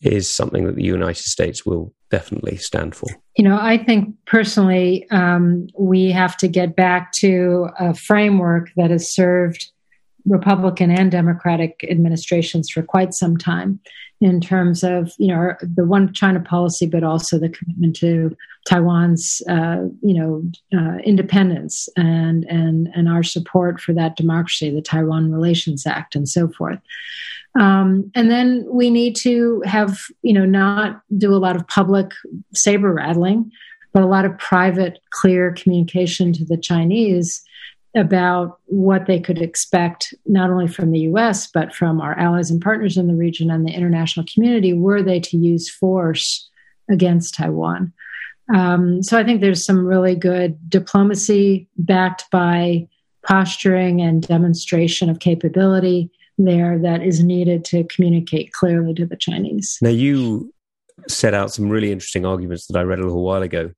is 0.00 0.28
something 0.28 0.66
that 0.66 0.76
the 0.76 0.84
United 0.84 1.22
States 1.22 1.64
will 1.64 1.92
definitely 2.10 2.56
stand 2.56 2.94
for? 2.94 3.08
You 3.36 3.44
know, 3.44 3.58
I 3.60 3.78
think 3.78 4.14
personally, 4.26 5.06
um, 5.10 5.68
we 5.78 6.10
have 6.10 6.36
to 6.38 6.48
get 6.48 6.76
back 6.76 7.12
to 7.12 7.68
a 7.78 7.94
framework 7.94 8.70
that 8.76 8.90
has 8.90 9.12
served 9.12 9.70
Republican 10.26 10.90
and 10.90 11.10
Democratic 11.10 11.84
administrations 11.88 12.70
for 12.70 12.82
quite 12.82 13.14
some 13.14 13.36
time 13.36 13.80
in 14.20 14.40
terms 14.40 14.82
of 14.82 15.12
you 15.18 15.28
know 15.28 15.54
the 15.60 15.84
one 15.84 16.12
China 16.12 16.40
policy, 16.40 16.86
but 16.86 17.04
also 17.04 17.38
the 17.38 17.48
commitment 17.48 17.96
to 17.96 18.36
Taiwan's 18.66 19.42
uh, 19.48 19.84
you 20.02 20.14
know 20.14 20.42
uh, 20.76 20.98
independence 21.04 21.88
and 21.96 22.44
and 22.48 22.88
and 22.94 23.08
our 23.08 23.22
support 23.22 23.80
for 23.80 23.92
that 23.92 24.16
democracy, 24.16 24.70
the 24.70 24.82
Taiwan 24.82 25.32
Relations 25.32 25.86
Act, 25.86 26.14
and 26.14 26.28
so 26.28 26.48
forth. 26.48 26.78
Um, 27.58 28.10
and 28.14 28.30
then 28.30 28.66
we 28.70 28.90
need 28.90 29.16
to 29.16 29.62
have, 29.64 29.98
you 30.22 30.34
know, 30.34 30.44
not 30.44 31.00
do 31.16 31.32
a 31.34 31.38
lot 31.38 31.56
of 31.56 31.66
public 31.68 32.12
saber 32.52 32.92
rattling, 32.92 33.50
but 33.94 34.02
a 34.02 34.06
lot 34.06 34.26
of 34.26 34.36
private, 34.38 35.00
clear 35.10 35.52
communication 35.52 36.34
to 36.34 36.44
the 36.44 36.58
Chinese 36.58 37.42
about 37.94 38.58
what 38.66 39.06
they 39.06 39.20
could 39.20 39.40
expect, 39.40 40.12
not 40.26 40.50
only 40.50 40.68
from 40.68 40.90
the 40.90 41.00
US, 41.00 41.48
but 41.52 41.74
from 41.74 42.00
our 42.00 42.18
allies 42.18 42.50
and 42.50 42.60
partners 42.60 42.96
in 42.96 43.06
the 43.06 43.14
region 43.14 43.50
and 43.50 43.66
the 43.66 43.72
international 43.72 44.26
community, 44.32 44.72
were 44.72 45.02
they 45.02 45.20
to 45.20 45.36
use 45.36 45.70
force 45.70 46.48
against 46.90 47.34
Taiwan. 47.34 47.92
Um, 48.54 49.02
so 49.02 49.18
I 49.18 49.24
think 49.24 49.40
there's 49.40 49.64
some 49.64 49.84
really 49.84 50.14
good 50.14 50.58
diplomacy 50.70 51.68
backed 51.76 52.24
by 52.30 52.88
posturing 53.26 54.00
and 54.00 54.22
demonstration 54.22 55.10
of 55.10 55.18
capability 55.18 56.10
there 56.38 56.78
that 56.78 57.02
is 57.02 57.22
needed 57.22 57.64
to 57.64 57.84
communicate 57.84 58.52
clearly 58.52 58.94
to 58.94 59.06
the 59.06 59.16
Chinese. 59.16 59.78
Now, 59.80 59.88
you 59.88 60.52
set 61.08 61.34
out 61.34 61.52
some 61.52 61.68
really 61.68 61.92
interesting 61.92 62.26
arguments 62.26 62.66
that 62.66 62.78
I 62.78 62.82
read 62.82 62.98
a 62.98 63.02
little 63.02 63.22
while 63.22 63.42
ago. 63.42 63.70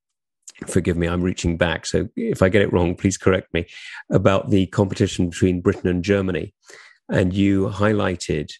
Forgive 0.66 0.96
me, 0.96 1.06
I'm 1.06 1.22
reaching 1.22 1.56
back. 1.56 1.86
So 1.86 2.08
if 2.16 2.42
I 2.42 2.48
get 2.48 2.62
it 2.62 2.72
wrong, 2.72 2.96
please 2.96 3.16
correct 3.16 3.54
me 3.54 3.66
about 4.10 4.50
the 4.50 4.66
competition 4.66 5.30
between 5.30 5.60
Britain 5.60 5.88
and 5.88 6.02
Germany. 6.02 6.52
And 7.08 7.32
you 7.32 7.68
highlighted 7.68 8.50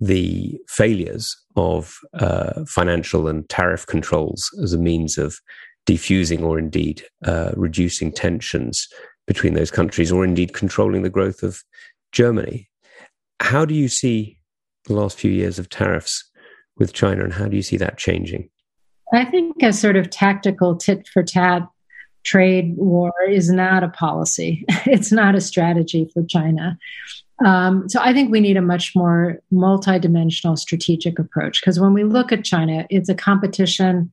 the 0.00 0.58
failures 0.68 1.34
of 1.54 1.96
uh, 2.14 2.64
financial 2.68 3.28
and 3.28 3.48
tariff 3.48 3.86
controls 3.86 4.50
as 4.62 4.72
a 4.72 4.78
means 4.78 5.16
of 5.18 5.38
defusing 5.88 6.42
or 6.42 6.58
indeed 6.58 7.04
uh, 7.24 7.52
reducing 7.56 8.12
tensions 8.12 8.88
between 9.26 9.54
those 9.54 9.70
countries 9.70 10.12
or 10.12 10.24
indeed 10.24 10.52
controlling 10.52 11.02
the 11.02 11.10
growth 11.10 11.42
of 11.42 11.62
Germany. 12.12 12.68
How 13.40 13.64
do 13.64 13.74
you 13.74 13.88
see 13.88 14.38
the 14.86 14.94
last 14.94 15.18
few 15.18 15.30
years 15.30 15.58
of 15.58 15.68
tariffs 15.68 16.28
with 16.76 16.92
China, 16.92 17.24
and 17.24 17.32
how 17.32 17.46
do 17.46 17.56
you 17.56 17.62
see 17.62 17.76
that 17.78 17.98
changing? 17.98 18.50
I 19.12 19.24
think 19.24 19.62
a 19.62 19.72
sort 19.72 19.96
of 19.96 20.10
tactical 20.10 20.76
tit 20.76 21.06
for 21.08 21.22
tat 21.22 21.68
trade 22.24 22.76
war 22.76 23.12
is 23.28 23.50
not 23.50 23.84
a 23.84 23.88
policy. 23.88 24.64
it's 24.86 25.12
not 25.12 25.34
a 25.34 25.40
strategy 25.40 26.10
for 26.12 26.24
China. 26.24 26.78
Um, 27.44 27.88
so 27.88 28.00
I 28.00 28.12
think 28.12 28.30
we 28.30 28.40
need 28.40 28.56
a 28.56 28.62
much 28.62 28.96
more 28.96 29.40
multidimensional 29.52 30.58
strategic 30.58 31.18
approach 31.18 31.60
because 31.60 31.78
when 31.78 31.92
we 31.92 32.02
look 32.02 32.32
at 32.32 32.44
China, 32.44 32.86
it's 32.90 33.08
a 33.08 33.14
competition 33.14 34.10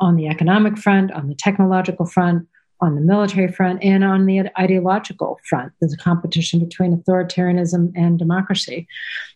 on 0.00 0.16
the 0.16 0.26
economic 0.26 0.78
front, 0.78 1.12
on 1.12 1.28
the 1.28 1.34
technological 1.34 2.06
front, 2.06 2.48
on 2.82 2.96
the 2.96 3.00
military 3.00 3.50
front 3.50 3.82
and 3.82 4.02
on 4.02 4.26
the 4.26 4.42
ideological 4.58 5.40
front. 5.48 5.72
There's 5.80 5.94
a 5.94 5.98
competition 5.98 6.58
between 6.58 6.94
authoritarianism 6.94 7.92
and 7.94 8.18
democracy. 8.18 8.88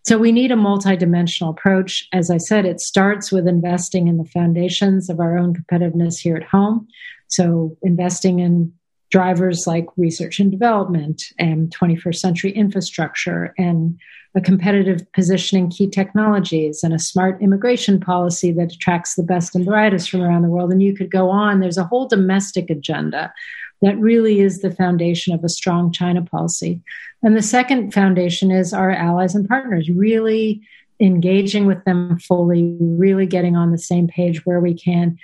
So 0.05 0.19
we 0.19 0.33
need 0.33 0.51
a 0.51 0.57
multidimensional 0.57 1.51
approach. 1.51 2.09
As 2.13 2.29
I 2.31 2.39
said, 2.39 2.67
it 2.67 2.81
starts 2.81 3.31
with 3.31 3.47
investing 3.47 4.09
in 4.09 4.19
the 4.19 4.25
foundations 4.25 5.09
of 5.09 5.21
our 5.21 5.39
own 5.39 5.55
competitiveness 5.55 6.19
here 6.19 6.37
at 6.37 6.43
home. 6.43 6.89
So 7.29 7.77
investing 7.83 8.41
in 8.41 8.73
drivers 9.11 9.67
like 9.67 9.87
research 9.97 10.41
and 10.41 10.51
development 10.51 11.23
and 11.39 11.75
21st 11.77 12.17
century 12.17 12.51
infrastructure 12.51 13.55
and 13.57 13.99
a 14.35 14.41
competitive 14.41 15.11
position 15.13 15.59
in 15.59 15.71
key 15.71 15.89
technologies 15.89 16.85
and 16.85 16.93
a 16.93 16.99
smart 16.99 17.41
immigration 17.41 17.99
policy 17.99 18.53
that 18.53 18.73
attracts 18.73 19.15
the 19.15 19.23
best 19.23 19.55
and 19.55 19.65
brightest 19.65 20.11
from 20.11 20.23
around 20.23 20.43
the 20.43 20.49
world. 20.49 20.71
And 20.71 20.83
you 20.83 20.95
could 20.95 21.11
go 21.11 21.31
on. 21.31 21.61
There's 21.61 21.79
a 21.79 21.85
whole 21.85 22.07
domestic 22.07 22.69
agenda 22.69 23.33
that 23.81 23.99
really 23.99 24.41
is 24.41 24.61
the 24.61 24.75
foundation 24.75 25.35
of 25.35 25.43
a 25.43 25.49
strong 25.49 25.91
China 25.93 26.23
policy. 26.23 26.83
And 27.23 27.37
the 27.37 27.43
second 27.43 27.95
foundation 27.95 28.51
is 28.51 28.75
our 28.75 28.91
allies 28.91 29.35
and 29.35 29.49
partners, 29.49 29.89
really 29.89 30.61
engaging 31.01 31.67
with 31.67 31.83
them 31.85 32.19
fully, 32.19 32.77
really 32.81 33.27
getting 33.27 33.57
on 33.57 33.71
the 33.71 33.79
same 33.79 34.07
page 34.07 34.45
where 34.45 34.61
we 34.61 34.75
can, 34.75 35.19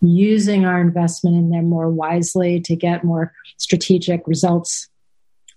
using 0.00 0.64
our 0.64 0.80
investment 0.80 1.36
in 1.36 1.50
them 1.50 1.68
more 1.68 1.90
wisely 1.90 2.60
to 2.60 2.76
get 2.76 3.04
more 3.04 3.32
strategic 3.56 4.26
results. 4.26 4.88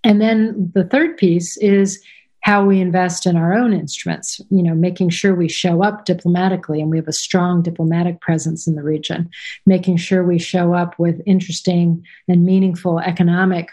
And 0.03 0.19
then 0.19 0.71
the 0.73 0.83
third 0.83 1.17
piece 1.17 1.57
is 1.57 2.03
how 2.41 2.65
we 2.65 2.81
invest 2.81 3.25
in 3.25 3.38
our 3.38 3.53
own 3.53 3.71
instruments, 3.71 4.41
you 4.50 4.62
know, 4.62 4.75
making 4.75 5.09
sure 5.09 5.33
we 5.33 5.47
show 5.47 5.81
up 5.81 6.03
diplomatically 6.03 6.81
and 6.81 6.89
we 6.89 6.97
have 6.97 7.07
a 7.07 7.13
strong 7.13 7.62
diplomatic 7.62 8.19
presence 8.19 8.67
in 8.67 8.75
the 8.75 8.83
region, 8.83 9.29
making 9.65 9.95
sure 9.95 10.25
we 10.25 10.38
show 10.38 10.73
up 10.73 11.00
with 11.00 11.21
interesting 11.25 12.05
and 12.27 12.45
meaningful 12.45 13.00
economic 13.00 13.69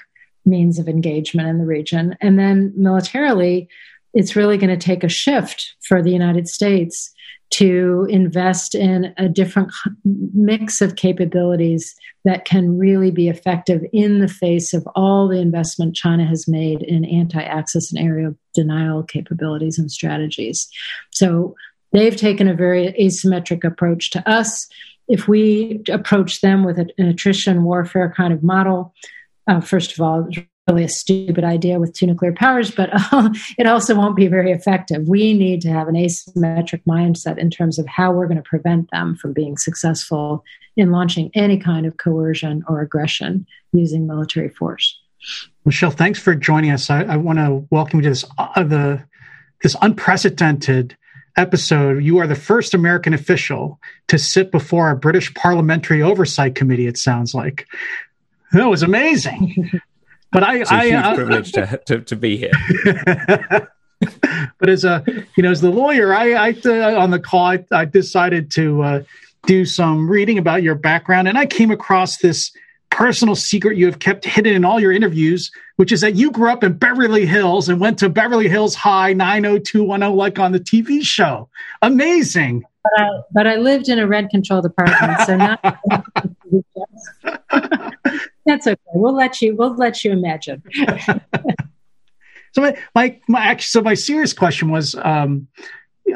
means 0.47 0.79
of 0.79 0.89
engagement 0.89 1.49
in 1.49 1.59
the 1.59 1.67
region. 1.67 2.17
And 2.21 2.39
then 2.39 2.73
militarily, 2.77 3.69
it's 4.15 4.37
really 4.37 4.59
going 4.59 4.71
to 4.71 4.77
take 4.77 5.05
a 5.05 5.09
shift 5.09 5.75
for 5.87 6.03
the 6.03 6.11
United 6.11 6.49
States 6.49 7.13
to 7.51 8.07
invest 8.09 8.75
in 8.75 9.13
a 9.19 9.29
different 9.29 9.73
mix 10.05 10.81
of 10.81 10.97
capabilities 10.97 11.95
that 12.25 12.45
can 12.45 12.79
really 12.79 13.11
be 13.11 13.29
effective 13.29 13.83
in 13.93 14.21
the 14.21 14.29
face 14.29 14.73
of 14.73 14.87
all 14.95 15.27
the 15.27 15.41
investment 15.41 15.97
China 15.97 16.25
has 16.25 16.47
made 16.47 16.83
in 16.83 17.05
anti 17.05 17.43
access 17.43 17.93
and 17.93 18.01
area 18.01 18.35
denial 18.55 19.03
capabilities 19.03 19.79
and 19.79 19.91
strategies. 19.91 20.69
So 21.11 21.57
they've 21.93 22.17
taken 22.17 22.47
a 22.47 22.55
very 22.55 22.93
asymmetric 23.01 23.65
approach 23.65 24.11
to 24.11 24.29
us. 24.31 24.69
If 25.09 25.27
we 25.27 25.83
approach 25.91 26.41
them 26.41 26.65
with 26.65 26.79
an 26.79 26.91
attrition 26.99 27.65
warfare 27.65 28.15
kind 28.17 28.33
of 28.33 28.45
model, 28.45 28.95
uh, 29.49 29.61
first 29.61 29.93
of 29.93 30.01
all, 30.01 30.29
really 30.69 30.85
a 30.85 30.89
stupid 30.89 31.45
idea 31.45 31.79
with 31.79 31.93
two 31.93 32.07
nuclear 32.07 32.33
powers, 32.33 32.71
but 32.71 32.91
uh, 32.93 33.31
it 33.59 33.67
also 33.67 33.95
won't 33.95 34.17
be 34.17 34.27
very 34.27 34.53
effective. 34.53 35.09
We 35.09 35.35
need 35.35 35.61
to 35.63 35.71
have 35.71 35.89
an 35.89 35.95
asymmetric 35.95 36.83
mindset 36.85 37.39
in 37.39 37.51
terms 37.51 37.79
of 37.79 37.87
how 37.87 38.13
we're 38.13 38.27
going 38.27 38.37
to 38.37 38.43
prevent 38.43 38.91
them 38.91 39.17
from 39.17 39.33
being 39.33 39.57
successful 39.57 40.45
in 40.77 40.91
launching 40.91 41.31
any 41.35 41.59
kind 41.59 41.87
of 41.87 41.97
coercion 41.97 42.63
or 42.69 42.81
aggression 42.81 43.47
using 43.73 44.07
military 44.07 44.49
force. 44.49 44.99
Michele, 45.65 45.91
thanks 45.91 46.19
for 46.19 46.35
joining 46.35 46.71
us. 46.71 46.89
I, 46.89 47.03
I 47.03 47.17
want 47.17 47.39
to 47.39 47.67
welcome 47.71 47.99
you 47.99 48.05
to 48.05 48.09
this 48.11 48.25
uh, 48.39 48.63
the 48.63 49.05
this 49.63 49.77
unprecedented 49.83 50.97
episode. 51.37 52.03
You 52.03 52.19
are 52.19 52.27
the 52.27 52.35
first 52.35 52.73
American 52.73 53.13
official 53.13 53.79
to 54.09 54.19
sit 54.19 54.51
before 54.51 54.91
a 54.91 54.97
British 54.97 55.33
Parliamentary 55.35 56.03
Oversight 56.03 56.55
Committee. 56.55 56.87
It 56.87 56.97
sounds 56.97 57.35
like 57.35 57.67
that 58.53 58.65
was 58.65 58.83
amazing. 58.83 59.71
But 60.33 60.45
I, 60.45 60.59
it's 60.59 60.71
a 60.71 60.75
I, 60.75 60.85
huge 60.87 61.05
uh, 61.05 61.15
privilege 61.15 61.53
to, 61.53 61.81
to, 61.87 62.01
to 62.01 62.17
be 62.17 62.37
here. 62.37 62.53
but 64.59 64.69
as 64.69 64.85
a 64.85 65.05
you 65.37 65.43
know 65.43 65.51
as 65.51 65.61
the 65.61 65.71
lawyer, 65.71 66.15
I, 66.15 66.33
I 66.33 66.57
uh, 66.65 67.01
on 67.01 67.11
the 67.11 67.19
call 67.19 67.47
I, 67.47 67.65
I 67.73 67.85
decided 67.85 68.51
to 68.53 68.83
uh, 68.83 69.03
do 69.47 69.65
some 69.65 70.09
reading 70.09 70.39
about 70.39 70.63
your 70.63 70.75
background, 70.75 71.29
and 71.29 71.37
I 71.37 71.47
came 71.47 71.71
across 71.71 72.19
this 72.19 72.53
personal 72.91 73.35
secret 73.35 73.79
you 73.79 73.87
have 73.87 73.99
kept 73.99 74.25
hidden 74.25 74.55
in 74.55 74.65
all 74.65 74.81
your 74.81 74.93
interviews, 74.93 75.51
which 75.77 75.93
is 75.93 76.01
that 76.01 76.17
you 76.17 76.31
grew 76.31 76.51
up 76.51 76.63
in 76.63 76.73
Beverly 76.75 77.25
Hills 77.25 77.69
and 77.69 77.81
went 77.81 77.99
to 77.99 78.09
Beverly 78.09 78.49
Hills 78.49 78.75
High 78.75 79.13
90210 79.13 80.17
like 80.17 80.39
on 80.39 80.53
the 80.53 80.61
TV 80.61 81.03
show. 81.03 81.49
Amazing. 81.83 82.63
But 82.83 82.93
I, 82.97 83.09
but 83.33 83.47
I 83.47 83.57
lived 83.57 83.89
in 83.89 83.99
a 83.99 84.07
rent 84.07 84.31
control 84.31 84.65
apartment 84.65 85.21
so 85.27 85.37
not. 85.37 85.79
That's 88.47 88.67
okay. 88.67 88.81
We'll 88.95 89.15
let 89.15 89.41
you. 89.41 89.57
We'll 89.57 89.75
let 89.77 90.05
you 90.05 90.13
imagine. 90.13 90.63
so 92.53 92.63
my, 92.63 92.77
my, 92.95 93.21
my 93.29 93.41
actually, 93.41 93.69
so 93.69 93.83
my 93.83 93.95
serious 93.95 94.33
question 94.33 94.71
was, 94.71 94.95
um, 94.97 95.49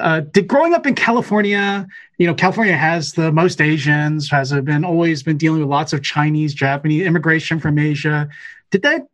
uh, 0.01 0.21
did 0.21 0.49
growing 0.49 0.75
up 0.75 0.87
in 0.87 0.95
California, 0.95 1.87
you 2.19 2.27
know, 2.27 2.35
California 2.35 2.77
has 2.77 3.13
the 3.13 3.31
most 3.33 3.61
Asians, 3.61 4.31
has 4.31 4.53
been 4.53 4.85
always 4.85 5.23
been 5.23 5.37
dealing 5.37 5.61
with 5.61 5.69
lots 5.69 5.93
of 5.93 6.03
Chinese, 6.03 6.55
Japanese 6.55 7.07
immigration 7.07 7.61
from 7.61 7.79
Asia. 7.79 8.29
Did 8.71 8.83
that 8.83 9.07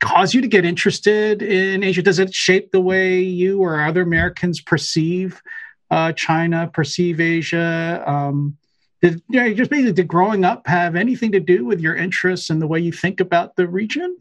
cause 0.00 0.34
you 0.34 0.40
to 0.40 0.48
get 0.48 0.64
interested 0.64 1.42
in 1.42 1.82
Asia? 1.82 2.02
Does 2.02 2.18
it 2.18 2.34
shape 2.34 2.70
the 2.72 2.80
way 2.80 3.20
you 3.20 3.60
or 3.60 3.80
other 3.80 4.02
Americans 4.02 4.60
perceive 4.60 5.42
uh, 5.90 6.12
China, 6.12 6.70
perceive 6.72 7.20
Asia? 7.20 8.02
Um, 8.06 8.56
did 9.02 9.22
you 9.28 9.40
know, 9.40 9.52
just 9.54 9.70
basically 9.70 9.92
did 9.92 10.08
growing 10.08 10.44
up 10.44 10.66
have 10.66 10.96
anything 10.96 11.32
to 11.32 11.40
do 11.40 11.64
with 11.64 11.80
your 11.80 11.94
interests 11.94 12.50
and 12.50 12.60
the 12.62 12.66
way 12.66 12.80
you 12.80 12.92
think 12.92 13.20
about 13.20 13.56
the 13.56 13.68
region? 13.68 14.16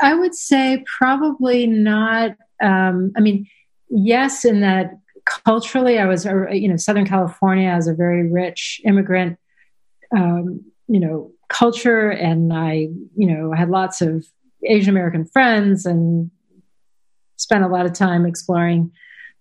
I 0.00 0.14
would 0.14 0.34
say 0.34 0.84
probably 0.98 1.66
not. 1.66 2.36
Um, 2.62 3.12
I 3.16 3.20
mean, 3.20 3.46
yes, 3.88 4.44
in 4.44 4.60
that 4.62 4.98
culturally, 5.24 5.98
I 5.98 6.06
was, 6.06 6.26
uh, 6.26 6.48
you 6.50 6.68
know, 6.68 6.76
Southern 6.76 7.06
California 7.06 7.70
has 7.70 7.86
a 7.86 7.94
very 7.94 8.30
rich 8.30 8.80
immigrant, 8.84 9.38
um, 10.16 10.64
you 10.88 11.00
know, 11.00 11.32
culture, 11.48 12.10
and 12.10 12.52
I, 12.52 12.88
you 13.16 13.26
know, 13.26 13.52
had 13.52 13.70
lots 13.70 14.00
of 14.00 14.26
Asian 14.64 14.90
American 14.90 15.24
friends 15.26 15.86
and 15.86 16.30
spent 17.36 17.64
a 17.64 17.68
lot 17.68 17.86
of 17.86 17.92
time 17.92 18.26
exploring 18.26 18.92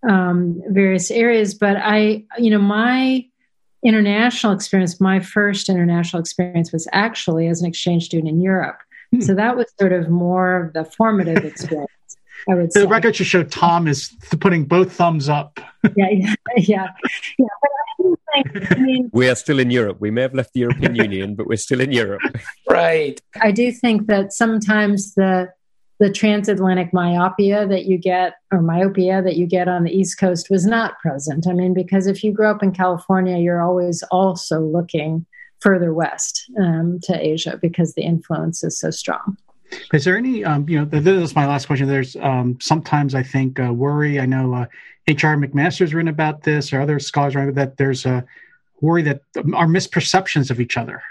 um, 0.08 0.62
various 0.68 1.12
areas. 1.12 1.54
But 1.54 1.78
I, 1.78 2.26
you 2.38 2.50
know, 2.50 2.60
my 2.60 3.26
international 3.84 4.54
experience, 4.54 5.00
my 5.00 5.20
first 5.20 5.70
international 5.70 6.20
experience 6.20 6.72
was 6.72 6.88
actually 6.92 7.48
as 7.48 7.62
an 7.62 7.68
exchange 7.68 8.06
student 8.06 8.30
in 8.30 8.42
Europe. 8.42 8.80
Hmm. 9.12 9.22
So 9.22 9.36
that 9.36 9.56
was 9.56 9.68
sort 9.80 9.94
of 9.94 10.10
more 10.10 10.66
of 10.66 10.74
the 10.74 10.86
formative 10.86 11.44
experience. 11.46 11.90
I 12.50 12.56
would 12.56 12.68
the 12.74 12.82
say. 12.82 12.86
record 12.86 13.16
should 13.16 13.28
show 13.28 13.44
Tom 13.44 13.88
is 13.88 14.14
putting 14.40 14.66
both 14.66 14.92
thumbs 14.92 15.30
up. 15.30 15.60
yeah, 15.96 16.10
yeah, 16.12 16.36
yeah. 16.58 16.88
yeah. 17.38 17.46
I 18.72 18.76
mean, 18.76 19.10
we 19.14 19.30
are 19.30 19.36
still 19.36 19.60
in 19.60 19.72
Europe. 19.72 19.98
We 20.02 20.12
may 20.12 20.22
have 20.24 20.34
left 20.34 20.54
the 20.54 20.62
European 20.62 20.96
Union, 20.96 21.36
but 21.36 21.48
we're 21.48 21.58
still 21.58 21.80
in 21.80 21.92
Europe. 21.92 22.22
Right. 22.70 23.22
I 23.42 23.52
do 23.52 23.72
think 23.72 24.08
that 24.08 24.34
sometimes 24.34 25.14
the 25.16 25.54
the 26.04 26.12
transatlantic 26.12 26.92
myopia 26.92 27.66
that 27.66 27.86
you 27.86 27.98
get 27.98 28.34
or 28.52 28.62
myopia 28.62 29.22
that 29.22 29.38
you 29.38 29.48
get 29.48 29.70
on 29.70 29.86
the 29.86 29.90
east 29.90 30.20
coast 30.20 30.50
was 30.50 30.66
not 30.66 31.00
present. 31.00 31.48
I 31.48 31.54
mean 31.54 31.74
because 31.74 32.08
if 32.08 32.26
you 32.26 32.34
grow 32.34 32.52
up 32.52 32.62
in 32.62 32.74
california 32.74 33.38
you're 33.38 33.62
always 33.62 34.04
also 34.12 34.60
looking 34.60 35.26
further 35.62 35.94
west 35.94 36.44
um, 36.60 37.00
to 37.04 37.18
asia 37.18 37.58
because 37.62 37.94
the 37.94 38.02
influence 38.02 38.66
is 38.66 38.78
so 38.78 38.90
strong. 38.90 39.38
Is 39.94 40.04
there 40.04 40.18
any 40.18 40.44
um, 40.44 40.68
you 40.68 40.78
know 40.78 40.84
this 40.84 41.08
is 41.08 41.36
my 41.36 41.48
last 41.48 41.68
question. 41.68 41.88
There's 41.88 42.18
um, 42.18 42.58
sometimes 42.60 43.16
i 43.16 43.24
think 43.24 43.58
uh, 43.62 43.72
worry. 43.74 44.20
I 44.20 44.26
know 44.26 44.54
uh, 44.54 44.66
hr 45.08 45.38
mcmaster's 45.40 45.94
written 45.94 46.10
about 46.10 46.44
this 46.44 46.74
or 46.74 46.82
other 46.82 47.00
scholars 47.00 47.34
written 47.34 47.56
that 47.56 47.78
there's 47.78 48.06
a 48.06 48.26
worry 48.82 49.04
that 49.04 49.22
our 49.54 49.68
misperceptions 49.68 50.52
of 50.52 50.60
each 50.60 50.76
other 50.76 51.02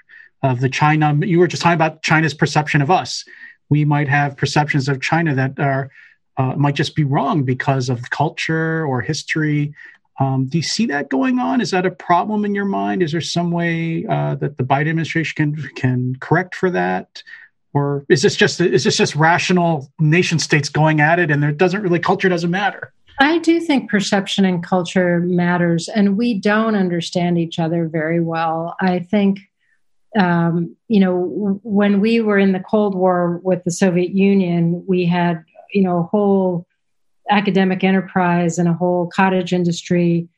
of 0.43 0.61
the 0.61 0.69
china 0.69 1.17
you 1.25 1.39
were 1.39 1.47
just 1.47 1.63
talking 1.63 1.81
about 1.83 2.03
china's 2.03 2.35
perception 2.35 2.83
of 2.83 2.91
us 2.91 3.25
we 3.73 3.87
might 3.87 4.09
have 4.09 4.37
perceptions 4.37 4.87
of 4.87 5.01
China 5.01 5.35
that 5.35 5.59
are 5.59 5.91
uh, 6.37 6.55
might 6.57 6.75
just 6.75 6.95
be 6.95 7.05
wrong 7.05 7.43
because 7.43 7.89
of 7.89 8.11
culture 8.11 8.85
or 8.87 9.01
history. 9.01 9.75
Um, 10.21 10.45
do 10.47 10.59
you 10.59 10.63
see 10.63 10.85
that 10.87 11.09
going 11.09 11.39
on? 11.39 11.63
Is 11.63 11.71
that 11.71 11.87
a 11.87 11.91
problem 11.91 12.45
in 12.45 12.55
your 12.55 12.67
mind? 12.67 13.03
Is 13.03 13.13
there 13.13 13.23
some 13.23 13.51
way 13.51 14.05
uh, 14.07 14.35
that 14.37 14.59
the 14.59 14.63
Biden 14.63 14.91
administration 14.91 15.35
can 15.55 15.71
can 15.75 16.17
correct 16.21 16.55
for 16.55 16.69
that, 16.71 17.23
or 17.73 18.05
is 18.11 18.21
this 18.21 18.37
just 18.37 18.61
is 18.61 18.85
this 18.85 18.99
just 18.99 19.17
rational 19.17 19.91
nation 19.99 20.39
states 20.39 20.69
going 20.69 21.01
at 21.01 21.19
it, 21.19 21.31
and 21.31 21.43
there 21.43 21.51
doesn't 21.51 21.83
really 21.83 21.99
culture 21.99 22.29
doesn't 22.29 22.51
matter? 22.51 22.93
I 23.21 23.39
do 23.39 23.59
think 23.59 23.91
perception 23.91 24.45
and 24.45 24.63
culture 24.63 25.21
matters, 25.21 25.89
and 25.89 26.19
we 26.19 26.39
don't 26.39 26.77
understand 26.77 27.39
each 27.39 27.59
other 27.59 27.89
very 27.89 28.21
well. 28.21 28.77
I 28.81 28.99
think 28.99 29.41
um, 30.19 30.77
you 30.89 31.01
know, 31.01 31.61
when 31.63 32.01
we 32.01 32.21
were 32.21 32.39
in 32.39 32.53
the 32.53 32.61
Cold 32.61 32.95
War 32.95 33.41
with 33.43 33.65
the 33.65 33.71
Soviet 33.71 34.11
Union, 34.11 34.85
we 34.87 35.07
had, 35.07 35.45
you 35.73 35.83
know, 35.83 35.99
a 35.99 36.03
whole 36.03 36.67
academic 37.31 37.83
enterprise 37.83 38.59
and 38.59 38.69
a 38.69 38.75
whole 38.75 39.09
cottage 39.09 39.53
industry 39.53 40.29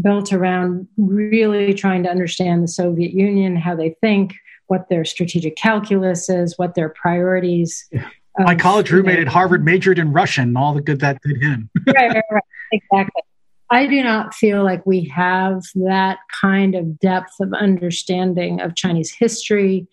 built 0.00 0.32
around 0.32 0.86
really 0.96 1.74
trying 1.74 2.02
to 2.04 2.10
understand 2.10 2.62
the 2.62 2.68
Soviet 2.68 3.12
Union, 3.12 3.56
how 3.56 3.74
they 3.74 3.96
think, 4.00 4.34
what 4.66 4.88
their 4.88 5.04
strategic 5.04 5.56
calculus 5.56 6.28
is, 6.28 6.58
what 6.58 6.74
their 6.74 6.88
priorities. 6.88 7.86
Yeah. 7.92 8.08
My 8.38 8.56
college 8.56 8.90
roommate 8.90 9.20
at 9.20 9.28
Harvard 9.28 9.64
majored 9.64 9.98
in 9.98 10.12
Russian. 10.12 10.56
All 10.56 10.74
the 10.74 10.80
good 10.80 11.00
that 11.00 11.20
did 11.22 11.40
him. 11.40 11.70
right, 11.86 12.14
right, 12.14 12.24
right, 12.30 12.42
exactly. 12.72 13.22
I 13.70 13.86
do 13.86 14.02
not 14.02 14.34
feel 14.34 14.62
like 14.62 14.84
we 14.84 15.04
have 15.14 15.62
that 15.74 16.18
kind 16.40 16.74
of 16.74 16.98
depth 16.98 17.32
of 17.40 17.52
understanding 17.52 18.60
of 18.60 18.76
Chinese 18.76 19.10
history, 19.12 19.86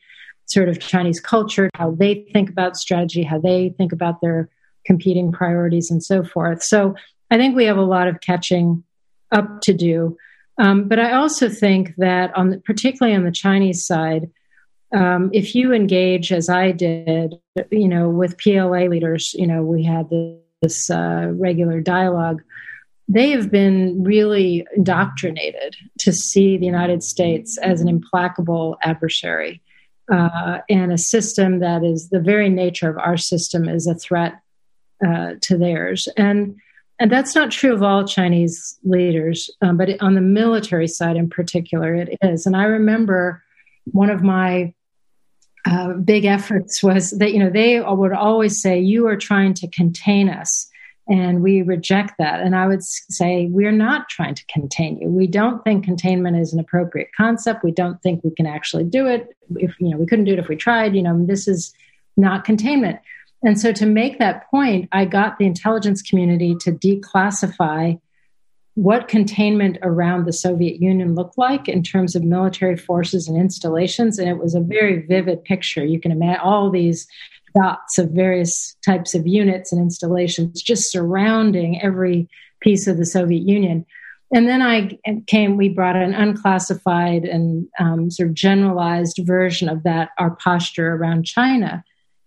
sort 0.45 0.69
of 0.69 0.79
Chinese 0.79 1.19
culture, 1.19 1.69
how 1.75 1.91
they 1.91 2.27
think 2.34 2.49
about 2.49 2.75
strategy, 2.75 3.23
how 3.23 3.39
they 3.39 3.73
think 3.77 3.93
about 3.93 4.21
their 4.21 4.49
competing 4.86 5.31
priorities, 5.31 5.89
and 5.89 6.03
so 6.03 6.23
forth. 6.23 6.62
So 6.63 6.95
I 7.29 7.38
think 7.38 7.55
we 7.55 7.65
have 7.65 7.77
a 7.77 7.81
lot 7.81 8.07
of 8.07 8.19
catching 8.21 8.84
up 9.31 9.62
to 9.62 9.73
do. 9.73 10.17
Um, 10.57 10.88
but 10.88 10.99
I 10.99 11.13
also 11.13 11.47
think 11.47 11.95
that, 11.97 12.36
on 12.36 12.49
the, 12.49 12.57
particularly 12.60 13.15
on 13.15 13.23
the 13.23 13.31
Chinese 13.31 13.86
side, 13.86 14.29
um, 14.93 15.29
if 15.31 15.55
you 15.55 15.71
engage 15.71 16.34
as 16.34 16.49
I 16.49 16.71
did, 16.71 17.36
you 17.71 17.88
know, 17.88 18.10
with 18.10 18.38
PLA 18.38 18.88
leaders, 18.88 19.34
you 19.34 19.47
know, 19.47 19.63
we 19.63 19.84
had 19.84 20.10
this 20.62 20.89
uh, 20.89 21.29
regular 21.31 21.79
dialogue 21.79 22.43
they 23.13 23.32
have 23.32 23.52
been 23.52 24.04
really 24.04 24.65
indoctrinated 24.76 25.76
to 26.00 26.13
see 26.13 26.58
the 26.58 26.65
United 26.65 27.04
States 27.04 27.58
as 27.58 27.82
an 27.82 27.89
implacable 27.89 28.78
adversary 28.84 29.62
uh, 30.12 30.60
and 30.69 30.91
a 30.91 30.97
system 30.97 31.60
that 31.60 31.84
is 31.84 32.10
the 32.10 32.19
very 32.19 32.50
nature 32.50 32.89
of 32.89 32.97
our 32.97 33.17
system 33.17 33.67
is 33.67 33.86
a 33.88 33.95
threat 33.95 34.39
uh, 35.06 35.34
to 35.41 35.58
theirs. 35.58 36.08
And 36.17 36.56
and 37.00 37.12
that's 37.12 37.34
not 37.34 37.50
true 37.50 37.74
of 37.74 37.82
all 37.82 38.06
Chinese 38.06 38.78
leaders, 38.84 39.50
um, 39.63 39.76
but 39.76 39.89
it, 39.89 40.02
on 40.04 40.13
the 40.13 40.21
military 40.21 40.88
side 40.88 41.15
in 41.15 41.32
particular, 41.32 41.95
it 41.95 42.15
is. 42.21 42.45
And 42.45 42.56
I 42.56 42.65
remember 42.65 43.41
one 43.86 44.12
of 44.12 44.21
my 44.21 44.76
uh, 45.65 45.93
big 45.93 46.26
efforts 46.26 46.84
was 46.84 47.10
that 47.17 47.34
you 47.34 47.39
know 47.39 47.50
they 47.50 47.82
would 47.82 48.13
always 48.13 48.62
say, 48.62 48.80
"You 48.80 49.08
are 49.08 49.17
trying 49.17 49.56
to 49.56 49.67
contain 49.67 50.30
us." 50.30 50.69
And 51.12 51.43
we 51.43 51.62
reject 51.62 52.13
that. 52.19 52.39
And 52.39 52.56
I 52.56 52.65
would 52.67 52.82
say 52.82 53.47
we're 53.52 53.74
not 53.74 54.08
trying 54.08 54.34
to 54.34 54.45
contain 54.45 54.97
you. 54.97 55.10
We 55.10 55.28
don't 55.28 55.62
think 55.65 55.84
containment 55.84 56.38
is 56.38 56.54
an 56.54 56.60
appropriate 56.60 57.10
concept. 57.15 57.65
We 57.65 57.74
don't 57.74 58.02
think 58.02 58.24
we 58.24 58.32
can 58.32 58.45
actually 58.45 58.86
do 58.86 59.08
it. 59.08 59.28
If 59.58 59.76
you 59.82 59.89
know, 59.89 59.97
we 59.97 60.06
couldn't 60.06 60.24
do 60.24 60.32
it 60.32 60.39
if 60.39 60.47
we 60.47 60.56
tried. 60.56 60.95
You 60.95 61.04
know, 61.04 61.26
this 61.26 61.50
is 61.50 61.74
not 62.15 62.45
containment. 62.45 63.02
And 63.43 63.60
so, 63.60 63.74
to 63.74 63.86
make 63.86 64.19
that 64.19 64.50
point, 64.50 64.88
I 64.93 65.04
got 65.04 65.38
the 65.38 65.45
intelligence 65.45 66.02
community 66.02 66.56
to 66.62 66.71
declassify 66.71 68.00
what 68.76 69.10
containment 69.10 69.80
around 69.82 70.26
the 70.26 70.32
Soviet 70.32 70.82
Union 70.82 71.13
looked 71.13 71.38
like 71.38 71.67
in 71.67 71.84
terms 71.84 72.15
of 72.15 72.24
military 72.24 72.78
forces 72.78 73.28
and 73.28 73.38
installations. 73.38 74.17
And 74.17 74.30
it 74.30 74.38
was 74.38 74.56
a 74.56 74.62
very 74.62 75.06
vivid 75.06 75.43
picture. 75.43 75.84
You 75.84 76.00
can 76.00 76.12
imagine 76.12 76.39
all 76.41 76.69
these 76.69 77.06
dots 77.53 77.97
of 77.97 78.11
various 78.11 78.75
types 78.85 79.15
of 79.15 79.27
units 79.27 79.71
and 79.71 79.81
installations 79.81 80.61
just 80.61 80.91
surrounding 80.91 81.81
every 81.81 82.29
piece 82.61 82.87
of 82.87 82.97
the 82.97 83.05
Soviet 83.05 83.47
Union. 83.47 83.85
And 84.33 84.47
then 84.47 84.61
I 84.61 84.97
came, 85.27 85.57
we 85.57 85.69
brought 85.69 85.95
an 85.95 86.13
unclassified 86.13 87.25
and 87.25 87.67
um, 87.79 88.09
sort 88.09 88.29
of 88.29 88.35
generalized 88.35 89.19
version 89.23 89.67
of 89.67 89.83
that, 89.83 90.09
our 90.17 90.31
posture 90.31 90.93
around 90.93 91.25
China. 91.25 91.83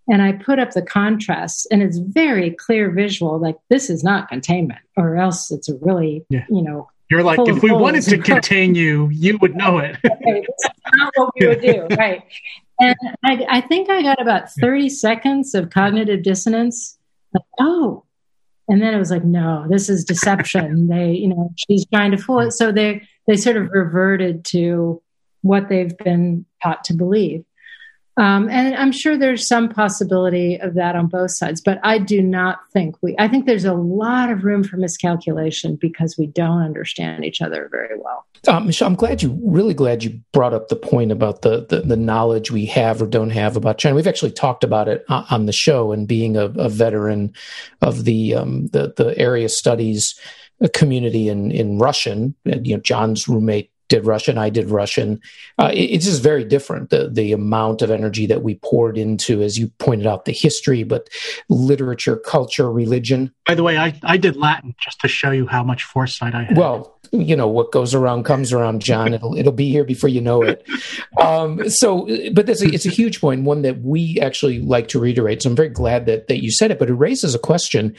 And 0.06 0.20
I 0.20 0.32
put 0.32 0.58
up 0.58 0.72
the 0.72 0.82
contrast, 0.82 1.66
and 1.70 1.82
it's 1.82 1.96
very 1.96 2.50
clear 2.50 2.90
visual 2.90 3.38
like 3.38 3.56
this 3.70 3.88
is 3.88 4.04
not 4.04 4.28
containment, 4.28 4.80
or 4.98 5.16
else 5.16 5.50
it's 5.50 5.70
a 5.70 5.76
really, 5.80 6.26
yeah. 6.28 6.44
you 6.50 6.60
know, 6.60 6.90
you're 7.10 7.22
like, 7.22 7.38
if 7.40 7.62
we 7.62 7.70
wanted 7.70 8.02
to 8.04 8.18
contain 8.18 8.74
you, 8.74 9.08
you 9.10 9.38
would 9.38 9.54
know 9.54 9.78
it. 9.78 9.96
okay, 10.04 10.46
not 10.96 11.12
what 11.16 11.34
we 11.38 11.46
would 11.46 11.60
do, 11.60 11.86
right? 11.96 12.22
And 12.80 12.96
I, 13.24 13.46
I, 13.48 13.60
think 13.60 13.88
I 13.88 14.02
got 14.02 14.20
about 14.20 14.50
30 14.52 14.88
seconds 14.88 15.54
of 15.54 15.70
cognitive 15.70 16.22
dissonance. 16.22 16.98
Like, 17.32 17.44
oh, 17.60 18.04
and 18.68 18.82
then 18.82 18.94
it 18.94 18.98
was 18.98 19.10
like, 19.10 19.24
no, 19.24 19.66
this 19.68 19.88
is 19.88 20.04
deception. 20.04 20.86
they, 20.88 21.12
you 21.12 21.28
know, 21.28 21.50
she's 21.56 21.86
trying 21.86 22.10
to 22.10 22.16
fool 22.16 22.40
it. 22.40 22.52
So 22.52 22.72
they 22.72 23.06
they 23.26 23.36
sort 23.36 23.56
of 23.56 23.70
reverted 23.70 24.44
to 24.46 25.02
what 25.42 25.68
they've 25.68 25.96
been 25.98 26.46
taught 26.62 26.84
to 26.84 26.94
believe. 26.94 27.44
Um, 28.16 28.48
and 28.48 28.76
I'm 28.76 28.92
sure 28.92 29.16
there's 29.16 29.48
some 29.48 29.68
possibility 29.68 30.56
of 30.56 30.74
that 30.74 30.94
on 30.94 31.08
both 31.08 31.32
sides, 31.32 31.60
but 31.60 31.80
I 31.82 31.98
do 31.98 32.22
not 32.22 32.60
think 32.72 32.96
we, 33.02 33.16
I 33.18 33.26
think 33.26 33.44
there's 33.44 33.64
a 33.64 33.74
lot 33.74 34.30
of 34.30 34.44
room 34.44 34.62
for 34.62 34.76
miscalculation 34.76 35.74
because 35.76 36.16
we 36.16 36.26
don't 36.28 36.62
understand 36.62 37.24
each 37.24 37.42
other 37.42 37.68
very 37.70 37.98
well. 37.98 38.24
Um, 38.46 38.66
Michele, 38.66 38.88
I'm 38.88 38.94
glad 38.94 39.22
you, 39.22 39.38
really 39.42 39.74
glad 39.74 40.04
you 40.04 40.20
brought 40.32 40.52
up 40.52 40.68
the 40.68 40.76
point 40.76 41.12
about 41.12 41.42
the, 41.42 41.66
the, 41.66 41.80
the 41.80 41.96
knowledge 41.96 42.50
we 42.50 42.66
have 42.66 43.00
or 43.00 43.06
don't 43.06 43.30
have 43.30 43.56
about 43.56 43.78
China. 43.78 43.96
We've 43.96 44.06
actually 44.06 44.32
talked 44.32 44.64
about 44.64 44.88
it 44.88 45.04
on 45.08 45.46
the 45.46 45.52
show 45.52 45.92
and 45.92 46.06
being 46.06 46.36
a, 46.36 46.46
a 46.56 46.68
veteran 46.68 47.32
of 47.80 48.04
the, 48.04 48.34
um, 48.34 48.66
the, 48.68 48.92
the 48.96 49.16
area 49.18 49.48
studies 49.48 50.18
community 50.72 51.28
in, 51.28 51.50
in 51.50 51.78
Russian, 51.78 52.34
you 52.44 52.76
know, 52.76 52.80
John's 52.80 53.28
roommate 53.28 53.70
did 53.88 54.06
Russian, 54.06 54.38
I 54.38 54.50
did 54.50 54.70
Russian. 54.70 55.20
Uh, 55.58 55.70
it, 55.72 55.84
it's 55.84 56.04
just 56.06 56.22
very 56.22 56.44
different. 56.44 56.90
The 56.90 57.08
the 57.10 57.32
amount 57.32 57.82
of 57.82 57.90
energy 57.90 58.26
that 58.26 58.42
we 58.42 58.56
poured 58.56 58.96
into, 58.96 59.42
as 59.42 59.58
you 59.58 59.68
pointed 59.78 60.06
out, 60.06 60.24
the 60.24 60.32
history, 60.32 60.82
but 60.82 61.08
literature, 61.48 62.16
culture, 62.16 62.70
religion. 62.70 63.32
By 63.46 63.54
the 63.54 63.62
way, 63.62 63.76
I, 63.76 63.98
I 64.02 64.16
did 64.16 64.36
Latin 64.36 64.74
just 64.80 65.00
to 65.00 65.08
show 65.08 65.30
you 65.30 65.46
how 65.46 65.62
much 65.62 65.84
foresight 65.84 66.34
I 66.34 66.44
had. 66.44 66.56
Well, 66.56 66.98
you 67.12 67.36
know 67.36 67.46
what 67.46 67.72
goes 67.72 67.94
around 67.94 68.24
comes 68.24 68.52
around, 68.52 68.80
John. 68.80 69.12
It'll 69.12 69.36
it'll 69.36 69.52
be 69.52 69.70
here 69.70 69.84
before 69.84 70.08
you 70.08 70.20
know 70.20 70.42
it. 70.42 70.66
Um, 71.20 71.68
so, 71.68 72.08
but 72.32 72.46
that's 72.46 72.62
a, 72.62 72.68
it's 72.68 72.86
a 72.86 72.90
huge 72.90 73.20
point, 73.20 73.44
one 73.44 73.62
that 73.62 73.80
we 73.82 74.18
actually 74.20 74.60
like 74.60 74.88
to 74.88 74.98
reiterate. 74.98 75.42
So 75.42 75.50
I'm 75.50 75.56
very 75.56 75.68
glad 75.68 76.06
that 76.06 76.28
that 76.28 76.42
you 76.42 76.50
said 76.50 76.70
it. 76.70 76.78
But 76.78 76.90
it 76.90 76.94
raises 76.94 77.34
a 77.34 77.38
question, 77.38 77.94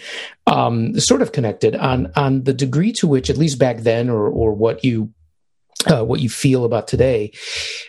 um, 0.47 0.99
sort 0.99 1.21
of 1.21 1.31
connected 1.31 1.75
on 1.75 2.11
on 2.15 2.43
the 2.43 2.53
degree 2.53 2.91
to 2.93 3.07
which, 3.07 3.29
at 3.29 3.37
least 3.37 3.59
back 3.59 3.77
then, 3.79 4.09
or 4.09 4.27
or 4.27 4.53
what 4.53 4.83
you 4.83 5.11
uh, 5.89 6.03
what 6.03 6.19
you 6.19 6.29
feel 6.29 6.65
about 6.65 6.87
today. 6.87 7.31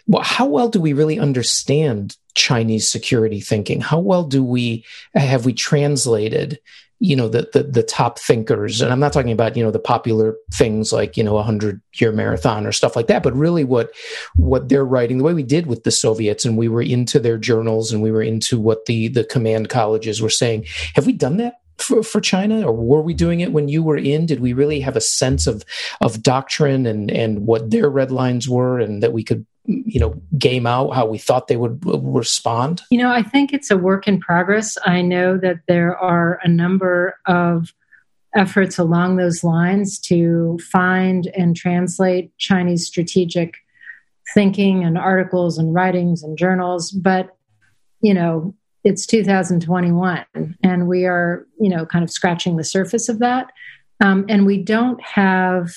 Well, 0.07 0.23
how 0.23 0.47
well 0.47 0.69
do 0.69 0.81
we 0.81 0.93
really 0.93 1.19
understand 1.19 2.17
Chinese 2.35 2.91
security 2.91 3.41
thinking? 3.41 3.81
How 3.81 3.99
well 3.99 4.25
do 4.25 4.43
we 4.45 4.85
have 5.15 5.45
we 5.45 5.53
translated? 5.53 6.59
You 6.99 7.15
know 7.15 7.29
the, 7.29 7.51
the 7.53 7.63
the 7.63 7.83
top 7.83 8.19
thinkers, 8.19 8.81
and 8.81 8.91
I'm 8.91 9.01
not 9.01 9.13
talking 9.13 9.33
about 9.33 9.55
you 9.55 9.63
know 9.63 9.71
the 9.71 9.79
popular 9.79 10.35
things 10.55 10.95
like 10.95 11.19
you 11.19 11.23
know 11.23 11.37
a 11.37 11.43
hundred 11.43 11.83
year 11.97 12.11
marathon 12.11 12.67
or 12.67 12.73
stuff 12.73 12.97
like 12.97 13.07
that, 13.09 13.23
but 13.23 13.37
really 13.37 13.65
what 13.65 13.91
what 14.35 14.71
they're 14.71 14.85
writing, 14.85 15.19
the 15.19 15.25
way 15.25 15.35
we 15.35 15.43
did 15.43 15.67
with 15.67 15.85
the 15.85 15.91
Soviets, 15.91 16.47
and 16.47 16.57
we 16.57 16.69
were 16.69 16.81
into 16.81 17.19
their 17.19 17.37
journals 17.37 17.93
and 17.93 18.03
we 18.03 18.11
were 18.11 18.23
into 18.23 18.59
what 18.59 18.87
the 18.87 19.09
the 19.09 19.25
command 19.25 19.69
colleges 19.69 20.23
were 20.23 20.31
saying. 20.31 20.65
Have 20.95 21.05
we 21.05 21.13
done 21.13 21.37
that 21.37 21.61
for, 21.79 22.03
for 22.03 22.21
China, 22.21 22.67
or 22.67 22.73
were 22.73 23.03
we 23.03 23.15
doing 23.15 23.41
it 23.41 23.53
when 23.53 23.69
you 23.69 23.83
were 23.83 23.97
in? 23.97 24.27
Did 24.27 24.41
we 24.41 24.53
really 24.53 24.81
have 24.81 24.97
a 24.97 25.01
sense 25.01 25.47
of 25.47 25.65
of 26.01 26.23
doctrine 26.23 26.87
and 26.87 27.11
and 27.11 27.47
what 27.47 27.71
their 27.71 27.89
red 27.89 28.11
lines 28.11 28.49
were, 28.49 28.79
and 28.79 29.03
that 29.03 29.13
we 29.13 29.23
could 29.23 29.47
you 29.67 30.01
know 30.01 30.21
game 30.39 30.67
out 30.67 30.95
how 30.95 31.07
we 31.07 31.19
thought 31.19 31.49
they 31.49 31.57
would 31.57 31.83
respond? 31.85 32.83
You 32.91 32.99
know, 32.99 33.11
I 33.11 33.23
think 33.23 33.53
it's 33.53 33.71
a 33.71 33.77
work 33.77 34.09
in 34.09 34.21
progress. 34.21 34.77
I 34.85 35.03
know 35.03 35.37
that 35.39 35.61
there 35.69 35.97
are 35.97 36.41
a 36.43 36.49
number 36.49 37.19
of 37.27 37.73
efforts 38.35 38.79
along 38.79 39.17
those 39.17 39.43
lines 39.43 39.99
to 39.99 40.59
find 40.71 41.27
and 41.29 41.57
translate 41.57 42.37
Chinese 42.39 42.87
strategic 42.87 43.55
thinking 44.35 44.85
and 44.85 44.99
articles 44.99 45.57
and 45.57 45.73
writings 45.73 46.23
and 46.23 46.37
journals, 46.37 46.91
but 46.91 47.37
you 48.01 48.15
know 48.15 48.55
it's 48.87 49.05
2021 49.05 50.25
and 50.63 50.87
we 50.87 51.07
are 51.07 51.45
you 51.61 51.69
know 51.69 51.85
kind 51.85 52.05
of 52.05 52.11
scratching 52.11 52.57
the 52.57 52.65
surface 52.65 53.09
of 53.09 53.19
that. 53.19 53.51
Um, 54.01 54.27
and 54.29 54.47
we 54.47 54.63
don't 54.63 55.03
have 55.03 55.75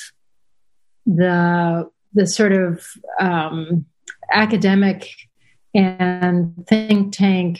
the 1.07 1.89
the 2.13 2.27
sort 2.27 2.51
of 2.51 2.85
um, 3.19 3.85
academic 4.31 5.09
and 5.73 6.53
think 6.67 7.13
tank 7.13 7.59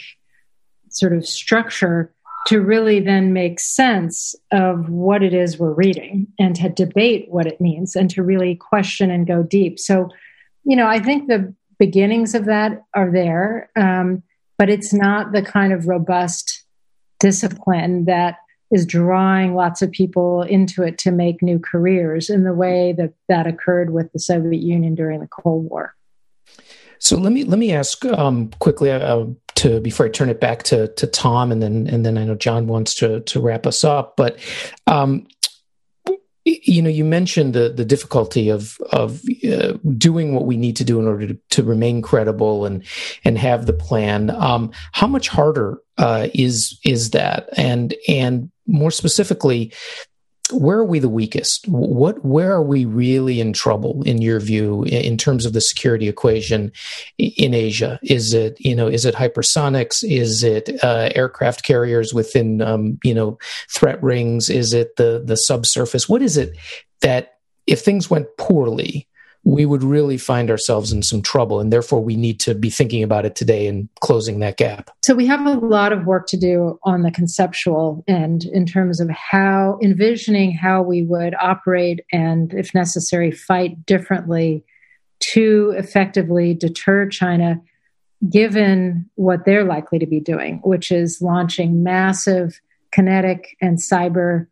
sort 0.90 1.14
of 1.14 1.26
structure 1.26 2.14
to 2.46 2.62
really 2.62 3.00
then 3.00 3.34
make 3.34 3.60
sense 3.60 4.36
of 4.52 4.90
what 4.90 5.24
it 5.24 5.34
is 5.34 5.58
we're 5.58 5.74
reading 5.74 6.28
and 6.38 6.56
to 6.58 6.70
debate 6.70 7.26
what 7.30 7.48
it 7.48 7.60
means 7.60 7.96
and 7.96 8.10
to 8.12 8.22
really 8.22 8.56
question 8.56 9.10
and 9.10 9.26
go 9.26 9.42
deep. 9.42 9.80
So 9.80 10.10
you 10.64 10.76
know 10.76 10.86
i 10.86 11.00
think 11.00 11.28
the 11.28 11.56
beginnings 11.80 12.36
of 12.36 12.46
that 12.46 12.84
are 12.94 13.12
there. 13.12 13.72
Um, 13.76 14.22
but 14.60 14.70
it's 14.70 14.94
not 14.94 15.32
the 15.32 15.42
kind 15.42 15.74
of 15.74 15.88
robust 15.88 16.64
discipline 17.20 18.06
that 18.06 18.36
is 18.72 18.86
drawing 18.86 19.56
lots 19.56 19.82
of 19.82 19.90
people 19.92 20.44
into 20.44 20.84
it 20.84 21.00
to 21.00 21.12
make 21.12 21.42
new 21.42 21.58
careers 21.58 22.30
in 22.30 22.44
the 22.44 22.54
way 22.54 22.94
that 22.94 23.14
that 23.28 23.48
occurred 23.48 23.92
with 23.92 24.12
the 24.12 24.20
Soviet 24.20 24.62
Union 24.62 24.94
during 24.94 25.22
the 25.22 25.28
Cold 25.28 25.68
War. 25.70 25.96
So 27.00 27.18
let 27.18 27.32
me 27.32 27.46
let 27.46 27.58
me 27.58 27.72
ask 27.72 28.06
um, 28.06 28.52
quickly 28.60 28.92
uh, 28.92 29.26
to 29.56 29.80
before 29.80 30.06
I 30.06 30.10
turn 30.10 30.30
it 30.30 30.42
back 30.42 30.64
to 30.64 30.90
to 30.90 31.08
Tom, 31.08 31.52
and 31.52 31.64
then 31.64 31.88
and 31.88 32.06
then 32.06 32.18
I 32.18 32.26
know 32.26 32.36
John 32.36 32.68
wants 32.68 32.94
to 32.96 33.22
to 33.22 33.40
wrap 33.40 33.66
us 33.66 33.84
up. 33.84 34.16
But 34.18 34.38
um, 34.86 35.26
you 36.64 36.82
know, 36.82 36.90
you 36.90 37.06
mentioned 37.06 37.54
the 37.54 37.70
the 37.70 37.86
difficulty 37.86 38.50
of 38.50 38.80
of 38.92 39.22
uh, 39.50 39.74
doing 39.98 40.34
what 40.34 40.46
we 40.46 40.58
need 40.58 40.76
to 40.78 40.84
do 40.84 41.00
in 41.00 41.08
order 41.08 41.28
to, 41.28 41.38
to 41.50 41.64
remain 41.64 42.02
credible 42.02 42.66
and 42.66 42.84
and 43.24 43.38
have 43.38 43.66
the 43.66 43.74
plan. 43.74 44.30
Um, 44.30 44.72
how 44.92 45.08
much 45.08 45.28
harder 45.28 45.80
uh, 45.98 46.28
is 46.34 46.80
is 46.84 47.12
that? 47.12 47.50
And 47.58 47.94
and 48.08 48.52
more 48.68 48.92
specifically, 48.92 49.74
where 50.52 50.78
are 50.78 50.86
we 50.86 51.00
the 51.00 51.10
weakest? 51.10 51.68
What 51.68 52.24
where 52.24 52.52
are 52.52 52.64
we 52.64 52.86
really 52.86 53.40
in 53.40 53.54
trouble 53.54 54.02
in 54.04 54.22
your 54.22 54.40
view 54.40 54.84
in 54.84 55.18
terms 55.18 55.46
of 55.46 55.54
the 55.54 55.62
security 55.62 56.08
equation 56.08 56.72
in 57.18 57.54
Asia? 57.54 58.00
Is 58.04 58.34
it 58.34 58.58
you 58.60 58.76
know 58.76 58.88
is 58.88 59.06
it 59.06 59.16
hypersonics? 59.16 60.04
Is 60.04 60.44
it 60.44 60.70
uh, 60.84 61.10
aircraft 61.16 61.64
carriers 61.64 62.14
within 62.14 62.62
um, 62.62 63.00
you 63.04 63.14
know 63.14 63.38
threat 63.70 64.02
rings? 64.02 64.50
Is 64.50 64.74
it 64.74 64.96
the 64.98 65.22
the 65.24 65.36
subsurface? 65.36 66.10
What 66.10 66.22
is 66.22 66.38
it 66.38 66.58
that 67.02 67.36
if 67.68 67.82
things 67.82 68.10
went 68.10 68.28
poorly, 68.38 69.08
we 69.50 69.66
would 69.66 69.84
really 69.84 70.18
find 70.18 70.52
ourselves 70.52 70.92
in 70.92 71.02
some 71.02 71.22
trouble. 71.22 71.60
And 71.60 71.74
therefore, 71.74 72.04
we 72.04 72.16
need 72.16 72.40
to 72.42 72.54
be 72.54 72.70
thinking 72.70 73.04
about 73.04 73.26
it 73.26 73.36
today 73.36 73.68
and 73.68 73.90
closing 74.00 74.40
that 74.40 74.58
gap. 74.58 74.92
So, 75.04 75.16
we 75.16 75.26
have 75.26 75.46
a 75.46 75.54
lot 75.54 75.92
of 75.92 76.06
work 76.06 76.28
to 76.28 76.38
do 76.38 76.80
on 76.84 77.02
the 77.02 77.12
conceptual 77.12 78.04
end 78.08 78.46
in 78.46 78.66
terms 78.66 79.00
of 79.00 79.10
how 79.10 79.80
envisioning 79.82 80.52
how 80.52 80.84
we 80.84 81.04
would 81.04 81.34
operate 81.36 82.02
and, 82.12 82.54
if 82.54 82.74
necessary, 82.74 83.32
fight 83.32 83.86
differently 83.86 84.64
to 85.34 85.74
effectively 85.78 86.54
deter 86.54 87.08
China, 87.10 87.60
given 88.30 89.10
what 89.16 89.46
they're 89.46 89.66
likely 89.66 90.00
to 90.00 90.06
be 90.06 90.20
doing, 90.20 90.62
which 90.64 90.92
is 90.92 91.22
launching 91.22 91.84
massive 91.84 92.62
kinetic 92.92 93.58
and 93.62 93.80
cyber 93.80 94.48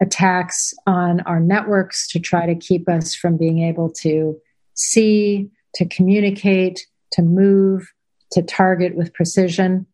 attacks 0.00 0.74
on 0.86 1.20
our 1.22 1.40
networks 1.40 2.08
to 2.08 2.18
try 2.18 2.46
to 2.46 2.54
keep 2.54 2.88
us 2.88 3.14
from 3.14 3.36
being 3.36 3.62
able 3.62 3.90
to 4.00 4.38
see, 4.74 5.50
to 5.74 5.86
communicate, 5.86 6.86
to 7.12 7.22
move, 7.22 7.92
to 8.32 8.42
target 8.42 8.96
with 8.96 9.14
precision. 9.14 9.86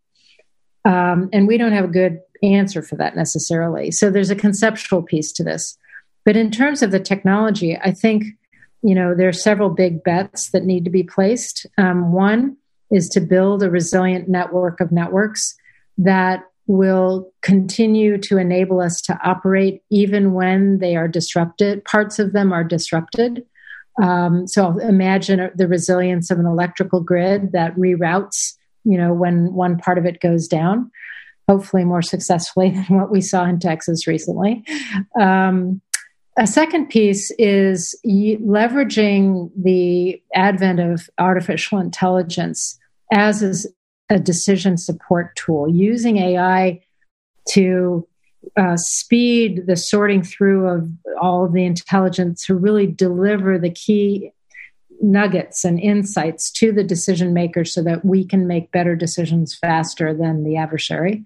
Um, 0.84 1.28
and 1.32 1.46
we 1.46 1.58
don't 1.58 1.72
have 1.72 1.84
a 1.84 1.88
good 1.88 2.20
answer 2.42 2.82
for 2.82 2.96
that 2.96 3.16
necessarily. 3.16 3.90
So 3.90 4.11
there's 4.11 4.30
a 4.30 4.37
conceptual 4.37 5.02
piece 5.02 5.32
to 5.32 5.44
this. 5.44 5.76
But 6.24 6.37
in 6.37 6.50
terms 6.50 6.82
of 6.82 6.90
the 6.90 7.00
technology, 7.00 7.76
I 7.76 7.90
think 7.90 8.24
you 8.82 8.94
know 8.94 9.14
there 9.14 9.28
are 9.28 9.32
several 9.32 9.70
big 9.70 10.04
bets 10.04 10.50
that 10.50 10.64
need 10.64 10.84
to 10.84 10.90
be 10.90 11.02
placed. 11.02 11.66
Um, 11.78 12.12
one 12.12 12.56
is 12.90 13.08
to 13.11 13.20
build 13.20 13.62
a 13.62 13.70
resilient 13.70 14.28
network 14.28 14.80
of 14.80 14.92
networks 14.92 15.56
that 15.98 16.44
will 16.68 17.33
continue 17.40 18.18
to 18.18 18.37
enable 18.37 18.81
us 18.81 19.00
to 19.00 19.18
operate 19.24 19.83
even 19.90 20.35
when 20.35 20.78
they 20.78 20.94
are 20.94 21.09
disrupted. 21.09 21.83
Parts 21.85 22.18
of 22.18 22.33
them 22.33 22.52
are 22.52 22.62
disrupted. 22.62 23.44
Um, 24.00 24.46
so 24.46 24.78
imagine 24.78 25.50
the 25.57 25.66
resilience 25.66 26.31
of 26.31 26.38
an 26.38 26.46
electrical 26.46 27.00
grid 27.00 27.52
that 27.52 27.74
reroutes, 27.74 28.54
you 28.85 28.98
know, 28.98 29.12
when 29.12 29.54
one 29.54 29.78
part 29.78 29.96
of 29.96 30.04
it 30.04 30.20
goes 30.20 30.46
down, 30.46 30.90
hopefully 31.48 31.85
more 31.85 32.02
successfully 32.02 32.70
than 32.88 32.98
what 32.98 33.11
we 33.11 33.22
saw 33.22 33.44
in 33.46 33.59
Texas 33.59 34.07
recently. 34.07 34.62
Um, 35.18 35.81
a 36.38 36.46
second 36.46 36.90
piece 36.90 37.33
is 37.38 37.98
leveraging 38.07 39.50
the 39.61 40.22
advent 40.35 40.81
of 40.81 41.09
artificial 41.18 41.78
intelligence 41.78 42.78
as 43.11 43.66
a 44.10 44.18
decision 44.18 44.76
support 44.76 45.36
tool, 45.36 45.68
using 45.68 46.16
AI 46.18 46.80
to 47.50 48.06
uh, 48.56 48.76
speed 48.76 49.66
the 49.66 49.76
sorting 49.76 50.22
through 50.22 50.68
of 50.68 50.88
all 51.20 51.44
of 51.44 51.52
the 51.52 51.64
intelligence 51.64 52.46
to 52.46 52.54
really 52.54 52.86
deliver 52.86 53.58
the 53.58 53.70
key 53.70 54.32
nuggets 55.00 55.64
and 55.64 55.78
insights 55.78 56.50
to 56.50 56.72
the 56.72 56.84
decision 56.84 57.32
maker 57.32 57.64
so 57.64 57.82
that 57.82 58.04
we 58.04 58.24
can 58.24 58.46
make 58.46 58.72
better 58.72 58.96
decisions 58.96 59.54
faster 59.54 60.14
than 60.14 60.44
the 60.44 60.56
adversary. 60.56 61.24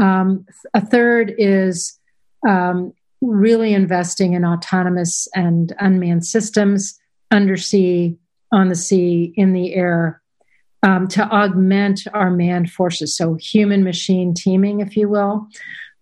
Um, 0.00 0.46
a 0.74 0.84
third 0.84 1.34
is 1.38 1.98
um, 2.46 2.92
really 3.20 3.74
investing 3.74 4.34
in 4.34 4.44
autonomous 4.44 5.28
and 5.34 5.74
unmanned 5.78 6.26
systems, 6.26 6.98
undersea, 7.30 8.16
on 8.52 8.68
the 8.68 8.74
sea, 8.74 9.32
in 9.36 9.52
the 9.52 9.74
air, 9.74 10.19
um, 10.82 11.08
to 11.08 11.22
augment 11.22 12.02
our 12.14 12.30
manned 12.30 12.70
forces. 12.70 13.16
So, 13.16 13.34
human 13.34 13.84
machine 13.84 14.34
teaming, 14.34 14.80
if 14.80 14.96
you 14.96 15.08
will, 15.08 15.46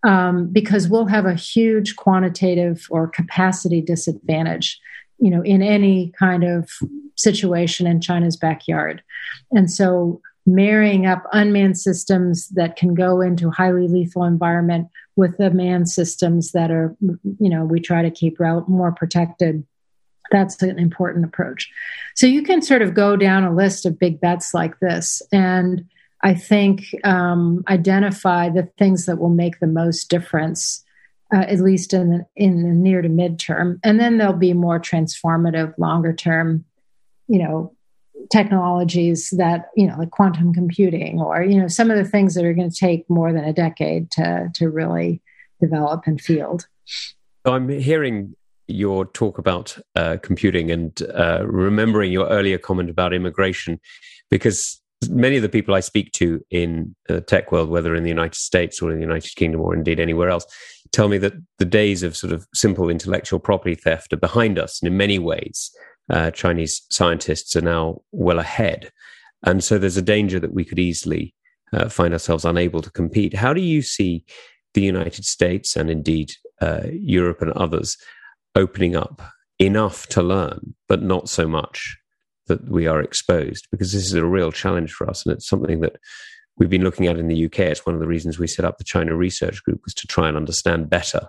um, 0.05 0.49
because 0.53 0.89
we'll 0.89 1.07
have 1.07 1.27
a 1.27 1.35
huge 1.35 1.97
quantitative 1.97 2.87
or 2.91 3.09
capacity 3.09 3.81
disadvantage, 3.81 4.81
you 5.19 5.31
know, 5.31 5.43
in 5.43 5.63
any 5.63 6.13
kind 6.19 6.45
of 6.45 6.71
situation 7.17 7.87
in 7.87 8.01
China's 8.01 8.37
backyard. 8.37 9.03
And 9.51 9.71
so, 9.71 10.21
marrying 10.47 11.07
up 11.07 11.25
unmanned 11.33 11.77
systems 11.77 12.49
that 12.51 12.77
can 12.77 12.95
go 12.95 13.21
into 13.21 13.51
highly 13.51 13.87
lethal 13.87 14.25
environment 14.25 14.89
with 15.17 15.37
the 15.37 15.51
manned 15.51 15.91
systems 15.91 16.53
that 16.53 16.71
are, 16.71 16.97
you 17.01 17.51
know, 17.51 17.65
we 17.65 17.81
try 17.81 18.03
to 18.03 18.11
keep 18.11 18.39
more 18.41 18.93
protected 18.93 19.67
that's 20.31 20.63
an 20.63 20.79
important 20.79 21.25
approach. 21.25 21.71
So 22.15 22.27
you 22.27 22.43
can 22.43 22.63
sort 22.63 22.83
of 22.83 22.95
go 22.95 23.17
down 23.17 23.45
a 23.45 23.55
list 23.55 23.87
of 23.87 23.99
big 23.99 24.21
bets 24.21 24.55
like 24.55 24.79
this, 24.81 25.23
and 25.33 25.85
I 26.23 26.35
think 26.35 26.95
um, 27.05 27.63
identify 27.69 28.49
the 28.49 28.69
things 28.79 29.07
that 29.07 29.19
will 29.19 29.29
make 29.31 29.61
the 29.61 29.67
most 29.67 30.11
difference, 30.11 30.85
uh, 31.33 31.41
at 31.41 31.61
least 31.61 31.95
in 31.95 32.11
the 32.11 32.27
in 32.37 32.63
the 32.63 32.71
near 32.71 33.03
to 33.03 33.09
midterm, 33.09 33.79
and 33.85 34.01
then 34.01 34.19
there'll 34.19 34.33
be 34.33 34.53
more 34.53 34.81
transformative, 34.81 35.75
longer 35.79 36.13
term, 36.13 36.65
you 37.29 37.39
know, 37.39 37.75
technologies 38.33 39.31
that 39.37 39.69
you 39.77 39.87
know, 39.87 39.97
like 39.99 40.11
quantum 40.11 40.53
computing, 40.53 41.21
or 41.21 41.43
you 41.43 41.61
know, 41.61 41.69
some 41.69 41.91
of 41.91 41.97
the 41.97 42.11
things 42.11 42.35
that 42.35 42.45
are 42.45 42.55
going 42.55 42.71
to 42.71 42.77
take 42.77 43.09
more 43.09 43.33
than 43.33 43.45
a 43.45 43.53
decade 43.53 44.11
to 44.13 44.51
to 44.55 44.69
really 44.69 45.23
develop 45.61 46.07
and 46.07 46.21
field. 46.21 46.67
I'm 47.45 47.69
hearing 47.69 48.35
your 48.69 49.07
talk 49.07 49.39
about 49.39 49.77
uh, 49.97 50.19
computing 50.23 50.71
and 50.71 51.03
uh, 51.15 51.45
remembering 51.47 52.13
your 52.13 52.29
earlier 52.29 52.59
comment 52.59 52.91
about 52.91 53.13
immigration, 53.13 53.81
because 54.31 54.81
many 55.09 55.37
of 55.37 55.43
the 55.43 55.49
people 55.49 55.75
I 55.75 55.81
speak 55.81 56.13
to 56.13 56.45
in 56.51 56.95
the 57.07 57.21
tech 57.21 57.51
world, 57.51 57.71
whether 57.71 57.95
in 57.95 58.03
the 58.03 58.09
United 58.09 58.35
States 58.35 58.83
or 58.83 58.91
in 58.91 58.97
the 58.97 59.07
United 59.07 59.35
Kingdom 59.37 59.61
or 59.61 59.75
indeed 59.75 60.01
anywhere 60.01 60.29
else, 60.29 60.47
tell 60.93 61.09
me 61.09 61.19
that 61.19 61.35
the 61.59 61.65
days 61.65 62.03
of 62.03 62.17
sort 62.17 62.33
of 62.33 62.47
simple 62.55 62.91
intellectual 62.91 63.39
property 63.39 63.75
theft 63.75 64.13
are 64.13 64.19
behind 64.19 64.59
us. 64.59 64.81
And 64.81 64.89
in 64.89 64.97
many 64.97 65.19
ways, 65.19 65.71
uh, 66.11 66.31
Chinese 66.31 66.83
scientists 66.91 67.55
are 67.57 67.61
now 67.63 68.03
well 68.13 68.39
ahead. 68.39 68.91
And 69.45 69.63
so 69.63 69.79
there's 69.79 69.97
a 69.97 70.03
danger 70.03 70.41
that 70.41 70.55
we 70.55 70.65
could 70.65 70.79
easily 70.79 71.35
uh, 71.73 71.89
find 71.89 72.13
ourselves 72.13 72.45
unable 72.45 72.83
to 72.83 72.91
compete. 72.91 73.35
How 73.35 73.53
do 73.53 73.61
you 73.61 73.83
see 73.83 74.25
the 74.75 74.83
United 74.83 75.25
States 75.25 75.77
and 75.77 75.91
indeed 75.91 76.33
uh, 76.61 76.83
Europe 76.91 77.41
and 77.41 77.53
others 77.53 77.97
opening 78.59 78.97
up 78.97 79.23
enough 79.59 80.07
to 80.09 80.23
learn, 80.23 80.75
but 80.89 81.03
not 81.03 81.29
so 81.29 81.47
much 81.47 81.97
that 82.49 82.69
we 82.69 82.87
are 82.87 83.01
exposed, 83.01 83.69
because 83.71 83.93
this 83.93 84.05
is 84.05 84.15
a 84.15 84.27
real 84.27 84.51
challenge 84.51 84.93
for 84.93 85.09
us. 85.09 85.25
And 85.25 85.35
it's 85.35 85.49
something 85.49 85.81
that 85.81 85.97
we've 86.57 86.71
been 86.71 86.85
looking 86.85 87.07
at 87.07 87.19
in 87.19 87.29
the 87.29 87.45
UK. 87.47 87.61
It's 87.61 87.87
one 87.87 87.95
of 87.95 88.01
the 88.01 88.07
reasons 88.07 88.39
we 88.39 88.47
set 88.47 88.65
up 88.65 88.79
the 88.79 88.85
China 88.85 89.15
Research 89.15 89.63
Group 89.65 89.81
was 89.85 89.95
to 89.95 90.07
try 90.07 90.29
and 90.29 90.37
understand 90.37 90.91
better 90.91 91.29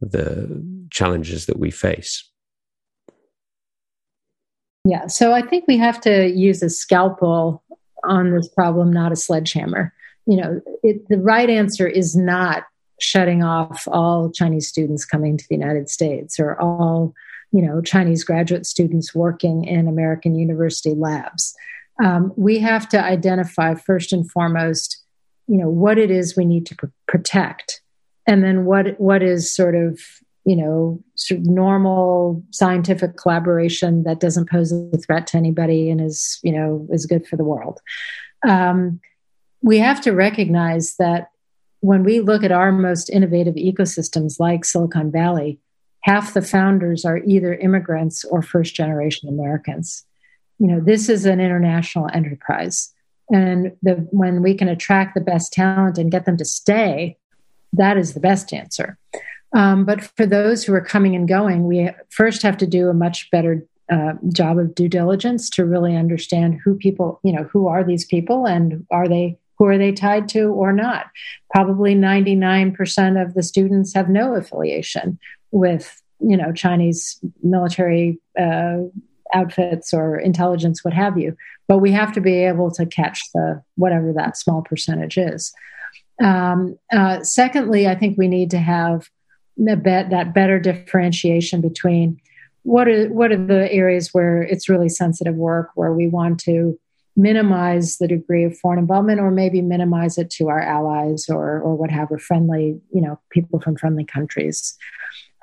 the 0.00 0.62
challenges 0.90 1.46
that 1.46 1.58
we 1.58 1.70
face. 1.70 2.28
Yeah, 4.84 5.06
so 5.06 5.32
I 5.32 5.42
think 5.42 5.64
we 5.66 5.78
have 5.78 6.00
to 6.02 6.28
use 6.28 6.62
a 6.62 6.70
scalpel 6.70 7.62
on 8.04 8.32
this 8.32 8.48
problem, 8.48 8.92
not 8.92 9.12
a 9.12 9.16
sledgehammer. 9.16 9.92
You 10.26 10.36
know, 10.36 10.60
it, 10.82 11.08
the 11.08 11.18
right 11.18 11.50
answer 11.50 11.86
is 11.86 12.14
not 12.14 12.64
shutting 13.00 13.42
off 13.42 13.86
all 13.88 14.30
Chinese 14.30 14.68
students 14.68 15.04
coming 15.04 15.36
to 15.36 15.44
the 15.48 15.54
United 15.54 15.88
States 15.88 16.40
or 16.40 16.60
all, 16.60 17.14
you 17.52 17.62
know, 17.62 17.80
Chinese 17.80 18.24
graduate 18.24 18.66
students 18.66 19.14
working 19.14 19.64
in 19.64 19.88
American 19.88 20.34
university 20.34 20.94
labs. 20.94 21.54
Um, 22.02 22.32
we 22.36 22.58
have 22.58 22.88
to 22.90 23.02
identify 23.02 23.74
first 23.74 24.12
and 24.12 24.30
foremost, 24.30 25.02
you 25.46 25.56
know, 25.56 25.68
what 25.68 25.98
it 25.98 26.10
is 26.10 26.36
we 26.36 26.44
need 26.44 26.66
to 26.66 26.74
pr- 26.74 26.86
protect, 27.06 27.80
and 28.26 28.42
then 28.42 28.64
what 28.64 28.98
what 29.00 29.22
is 29.22 29.54
sort 29.54 29.74
of 29.74 30.00
you 30.44 30.56
know 30.56 31.02
sort 31.14 31.40
of 31.40 31.46
normal 31.46 32.42
scientific 32.50 33.16
collaboration 33.16 34.02
that 34.04 34.20
doesn't 34.20 34.50
pose 34.50 34.72
a 34.72 34.98
threat 34.98 35.26
to 35.28 35.36
anybody 35.36 35.90
and 35.90 36.00
is 36.00 36.38
you 36.42 36.52
know 36.52 36.86
is 36.90 37.06
good 37.06 37.26
for 37.26 37.36
the 37.36 37.44
world. 37.44 37.80
Um, 38.46 39.00
we 39.62 39.78
have 39.78 40.00
to 40.02 40.12
recognize 40.12 40.96
that 40.96 41.30
when 41.86 42.02
we 42.02 42.18
look 42.18 42.42
at 42.42 42.50
our 42.50 42.72
most 42.72 43.08
innovative 43.10 43.54
ecosystems 43.54 44.40
like 44.40 44.64
Silicon 44.64 45.12
Valley, 45.12 45.60
half 46.00 46.34
the 46.34 46.42
founders 46.42 47.04
are 47.04 47.18
either 47.18 47.54
immigrants 47.54 48.24
or 48.24 48.42
first 48.42 48.74
generation 48.74 49.28
Americans. 49.28 50.04
You 50.58 50.66
know, 50.66 50.80
this 50.80 51.08
is 51.08 51.26
an 51.26 51.38
international 51.38 52.08
enterprise. 52.12 52.92
And 53.30 53.76
the, 53.82 53.94
when 54.10 54.42
we 54.42 54.54
can 54.54 54.66
attract 54.66 55.14
the 55.14 55.20
best 55.20 55.52
talent 55.52 55.96
and 55.96 56.10
get 56.10 56.24
them 56.24 56.36
to 56.38 56.44
stay, 56.44 57.18
that 57.72 57.96
is 57.96 58.14
the 58.14 58.20
best 58.20 58.52
answer. 58.52 58.98
Um, 59.54 59.84
but 59.84 60.02
for 60.16 60.26
those 60.26 60.64
who 60.64 60.74
are 60.74 60.80
coming 60.80 61.14
and 61.14 61.28
going, 61.28 61.68
we 61.68 61.90
first 62.10 62.42
have 62.42 62.56
to 62.56 62.66
do 62.66 62.88
a 62.88 62.94
much 62.94 63.30
better 63.30 63.64
uh, 63.92 64.14
job 64.32 64.58
of 64.58 64.74
due 64.74 64.88
diligence 64.88 65.48
to 65.50 65.64
really 65.64 65.96
understand 65.96 66.58
who 66.64 66.74
people, 66.74 67.20
you 67.22 67.32
know, 67.32 67.44
who 67.44 67.68
are 67.68 67.84
these 67.84 68.04
people 68.04 68.44
and 68.44 68.84
are 68.90 69.06
they 69.06 69.38
who 69.58 69.66
are 69.66 69.78
they 69.78 69.92
tied 69.92 70.28
to 70.30 70.48
or 70.48 70.72
not? 70.72 71.06
Probably 71.50 71.94
99% 71.94 73.22
of 73.22 73.34
the 73.34 73.42
students 73.42 73.94
have 73.94 74.08
no 74.08 74.34
affiliation 74.34 75.18
with, 75.50 76.02
you 76.20 76.36
know, 76.36 76.52
Chinese 76.52 77.18
military 77.42 78.18
uh, 78.38 78.78
outfits 79.34 79.92
or 79.92 80.18
intelligence, 80.18 80.84
what 80.84 80.94
have 80.94 81.18
you. 81.18 81.36
But 81.68 81.78
we 81.78 81.92
have 81.92 82.12
to 82.12 82.20
be 82.20 82.44
able 82.44 82.70
to 82.72 82.86
catch 82.86 83.20
the 83.34 83.62
whatever 83.74 84.12
that 84.12 84.36
small 84.36 84.62
percentage 84.62 85.18
is. 85.18 85.52
Um, 86.22 86.78
uh, 86.92 87.22
secondly, 87.22 87.86
I 87.86 87.94
think 87.94 88.16
we 88.16 88.28
need 88.28 88.50
to 88.52 88.58
have 88.58 89.10
bet, 89.56 90.10
that 90.10 90.34
better 90.34 90.58
differentiation 90.58 91.60
between 91.60 92.20
what 92.62 92.88
are 92.88 93.06
what 93.08 93.30
are 93.30 93.46
the 93.46 93.70
areas 93.72 94.12
where 94.12 94.42
it's 94.42 94.68
really 94.68 94.88
sensitive 94.88 95.36
work 95.36 95.70
where 95.74 95.92
we 95.92 96.08
want 96.08 96.40
to 96.40 96.78
minimize 97.16 97.96
the 97.96 98.06
degree 98.06 98.44
of 98.44 98.56
foreign 98.58 98.78
involvement 98.78 99.20
or 99.20 99.30
maybe 99.30 99.62
minimize 99.62 100.18
it 100.18 100.30
to 100.30 100.48
our 100.48 100.60
allies 100.60 101.26
or 101.28 101.60
or 101.60 101.74
what 101.74 101.90
have 101.90 102.08
friendly 102.20 102.78
you 102.92 103.00
know 103.00 103.18
people 103.30 103.60
from 103.60 103.76
friendly 103.76 104.04
countries. 104.04 104.76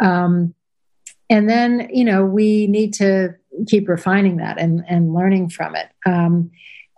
Um, 0.02 0.54
and 1.30 1.50
then 1.50 1.90
you 1.92 2.06
know 2.06 2.26
we 2.26 2.68
need 2.68 2.94
to 2.96 3.36
keep 3.68 3.88
refining 3.88 4.38
that 4.38 4.60
and 4.60 4.84
and 4.88 5.14
learning 5.14 5.50
from 5.50 5.76
it. 5.76 5.90
Um, 6.06 6.52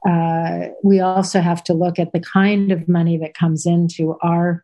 uh, 0.08 0.68
we 0.84 1.00
also 1.00 1.42
have 1.42 1.64
to 1.64 1.74
look 1.74 1.98
at 1.98 2.12
the 2.12 2.20
kind 2.20 2.72
of 2.72 2.88
money 2.88 3.18
that 3.18 3.34
comes 3.34 3.66
into 3.66 4.18
our 4.22 4.64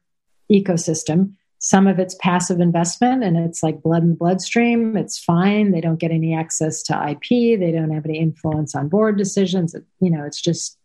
ecosystem 0.51 1.33
some 1.63 1.85
of 1.85 1.99
it's 1.99 2.15
passive 2.15 2.59
investment 2.59 3.23
and 3.23 3.37
it's 3.37 3.61
like 3.61 3.83
blood 3.83 4.01
and 4.01 4.17
bloodstream. 4.17 4.97
It's 4.97 5.19
fine. 5.19 5.71
They 5.71 5.79
don't 5.79 5.99
get 5.99 6.09
any 6.09 6.33
access 6.33 6.81
to 6.83 7.09
IP. 7.11 7.59
They 7.59 7.71
don't 7.71 7.91
have 7.91 8.03
any 8.03 8.17
influence 8.17 8.73
on 8.73 8.89
board 8.89 9.15
decisions. 9.15 9.75
You 9.99 10.09
know, 10.09 10.25
it's 10.25 10.41
just 10.41 10.79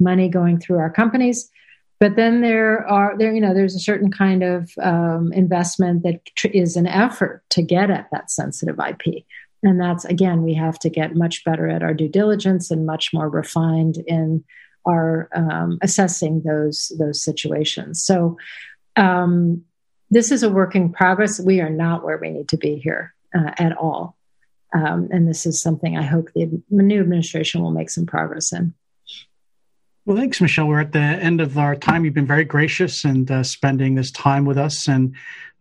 money 0.00 0.30
going 0.30 0.58
through 0.58 0.78
our 0.78 0.90
companies. 0.90 1.50
But 2.00 2.16
then 2.16 2.40
there 2.40 2.86
are 2.88 3.16
there, 3.18 3.34
you 3.34 3.42
know, 3.42 3.52
there's 3.52 3.74
a 3.74 3.80
certain 3.80 4.10
kind 4.10 4.42
of 4.42 4.70
um, 4.82 5.32
investment 5.34 6.02
that 6.04 6.24
tr- 6.34 6.48
is 6.48 6.76
an 6.76 6.86
effort 6.86 7.42
to 7.50 7.62
get 7.62 7.90
at 7.90 8.08
that 8.10 8.30
sensitive 8.30 8.78
IP. 8.78 9.24
And 9.62 9.78
that's 9.78 10.06
again, 10.06 10.42
we 10.42 10.54
have 10.54 10.78
to 10.80 10.88
get 10.88 11.14
much 11.14 11.44
better 11.44 11.68
at 11.68 11.82
our 11.82 11.92
due 11.92 12.08
diligence 12.08 12.70
and 12.70 12.86
much 12.86 13.12
more 13.12 13.28
refined 13.28 13.98
in 14.06 14.44
our 14.86 15.28
um, 15.34 15.78
assessing 15.82 16.42
those 16.42 16.90
those 16.98 17.22
situations. 17.22 18.02
So 18.02 18.38
um, 18.96 19.62
this 20.10 20.30
is 20.30 20.42
a 20.42 20.50
work 20.50 20.74
in 20.74 20.92
progress. 20.92 21.40
We 21.40 21.60
are 21.60 21.70
not 21.70 22.04
where 22.04 22.18
we 22.18 22.30
need 22.30 22.48
to 22.50 22.56
be 22.56 22.76
here 22.76 23.14
uh, 23.34 23.52
at 23.58 23.76
all. 23.76 24.16
Um, 24.74 25.08
and 25.10 25.28
this 25.28 25.46
is 25.46 25.62
something 25.62 25.96
I 25.96 26.02
hope 26.02 26.28
the 26.34 26.60
new 26.70 27.00
administration 27.00 27.62
will 27.62 27.70
make 27.70 27.90
some 27.90 28.06
progress 28.06 28.52
in. 28.52 28.74
Well, 30.04 30.16
thanks, 30.16 30.40
Michele. 30.40 30.68
We're 30.68 30.80
at 30.80 30.92
the 30.92 31.00
end 31.00 31.40
of 31.40 31.58
our 31.58 31.74
time. 31.74 32.04
You've 32.04 32.14
been 32.14 32.26
very 32.26 32.44
gracious 32.44 33.04
and 33.04 33.28
uh, 33.30 33.42
spending 33.42 33.94
this 33.94 34.10
time 34.10 34.44
with 34.44 34.58
us. 34.58 34.86
And 34.86 35.16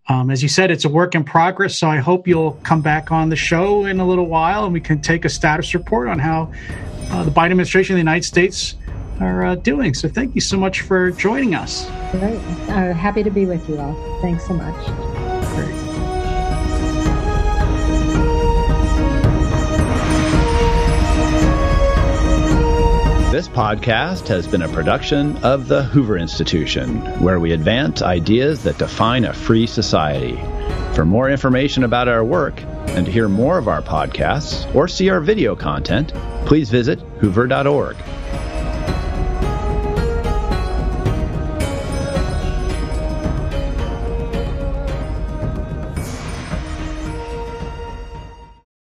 um, 0.07 0.29
as 0.29 0.43
you 0.43 0.49
said, 0.49 0.69
it's 0.69 0.85
a 0.85 0.89
work 0.89 1.15
in 1.15 1.23
progress. 1.23 1.79
So 1.79 1.87
I 1.89 1.97
hope 1.97 2.27
you'll 2.27 2.53
come 2.63 2.81
back 2.81 3.11
on 3.11 3.29
the 3.29 3.35
show 3.35 3.85
in 3.85 3.99
a 3.99 4.05
little 4.05 4.27
while 4.27 4.65
and 4.65 4.73
we 4.73 4.81
can 4.81 5.01
take 5.01 5.25
a 5.25 5.29
status 5.29 5.73
report 5.73 6.07
on 6.07 6.19
how 6.19 6.51
uh, 7.09 7.23
the 7.23 7.31
Biden 7.31 7.51
administration 7.51 7.93
of 7.93 7.97
the 7.97 8.01
United 8.01 8.25
States 8.25 8.75
are 9.19 9.45
uh, 9.45 9.55
doing. 9.55 9.93
So 9.93 10.09
thank 10.09 10.35
you 10.35 10.41
so 10.41 10.57
much 10.57 10.81
for 10.81 11.11
joining 11.11 11.55
us. 11.55 11.85
Great. 12.11 12.39
Uh, 12.69 12.93
happy 12.93 13.23
to 13.23 13.31
be 13.31 13.45
with 13.45 13.67
you 13.69 13.77
all. 13.79 13.95
Thanks 14.21 14.45
so 14.47 14.53
much. 14.53 14.85
Great. 15.55 15.85
This 23.31 23.49
podcast 23.49 24.29
has 24.29 24.47
been 24.47 24.61
a 24.61 24.69
production 24.69 25.35
of 25.43 25.67
the 25.67 25.83
Hoover 25.83 26.17
Institution, 26.17 27.01
where 27.21 27.37
we 27.37 27.51
advance 27.51 28.01
ideas 28.01 28.63
that 28.63 28.77
define 28.77 29.25
a 29.25 29.33
free 29.33 29.67
society. 29.67 30.37
For 30.95 31.03
more 31.03 31.29
information 31.29 31.83
about 31.83 32.07
our 32.07 32.23
work 32.23 32.61
and 32.87 33.05
to 33.05 33.11
hear 33.11 33.27
more 33.27 33.57
of 33.57 33.67
our 33.67 33.81
podcasts 33.81 34.73
or 34.73 34.87
see 34.87 35.09
our 35.09 35.19
video 35.19 35.53
content, 35.53 36.13
please 36.45 36.69
visit 36.69 37.01
hoover.org. 37.19 37.97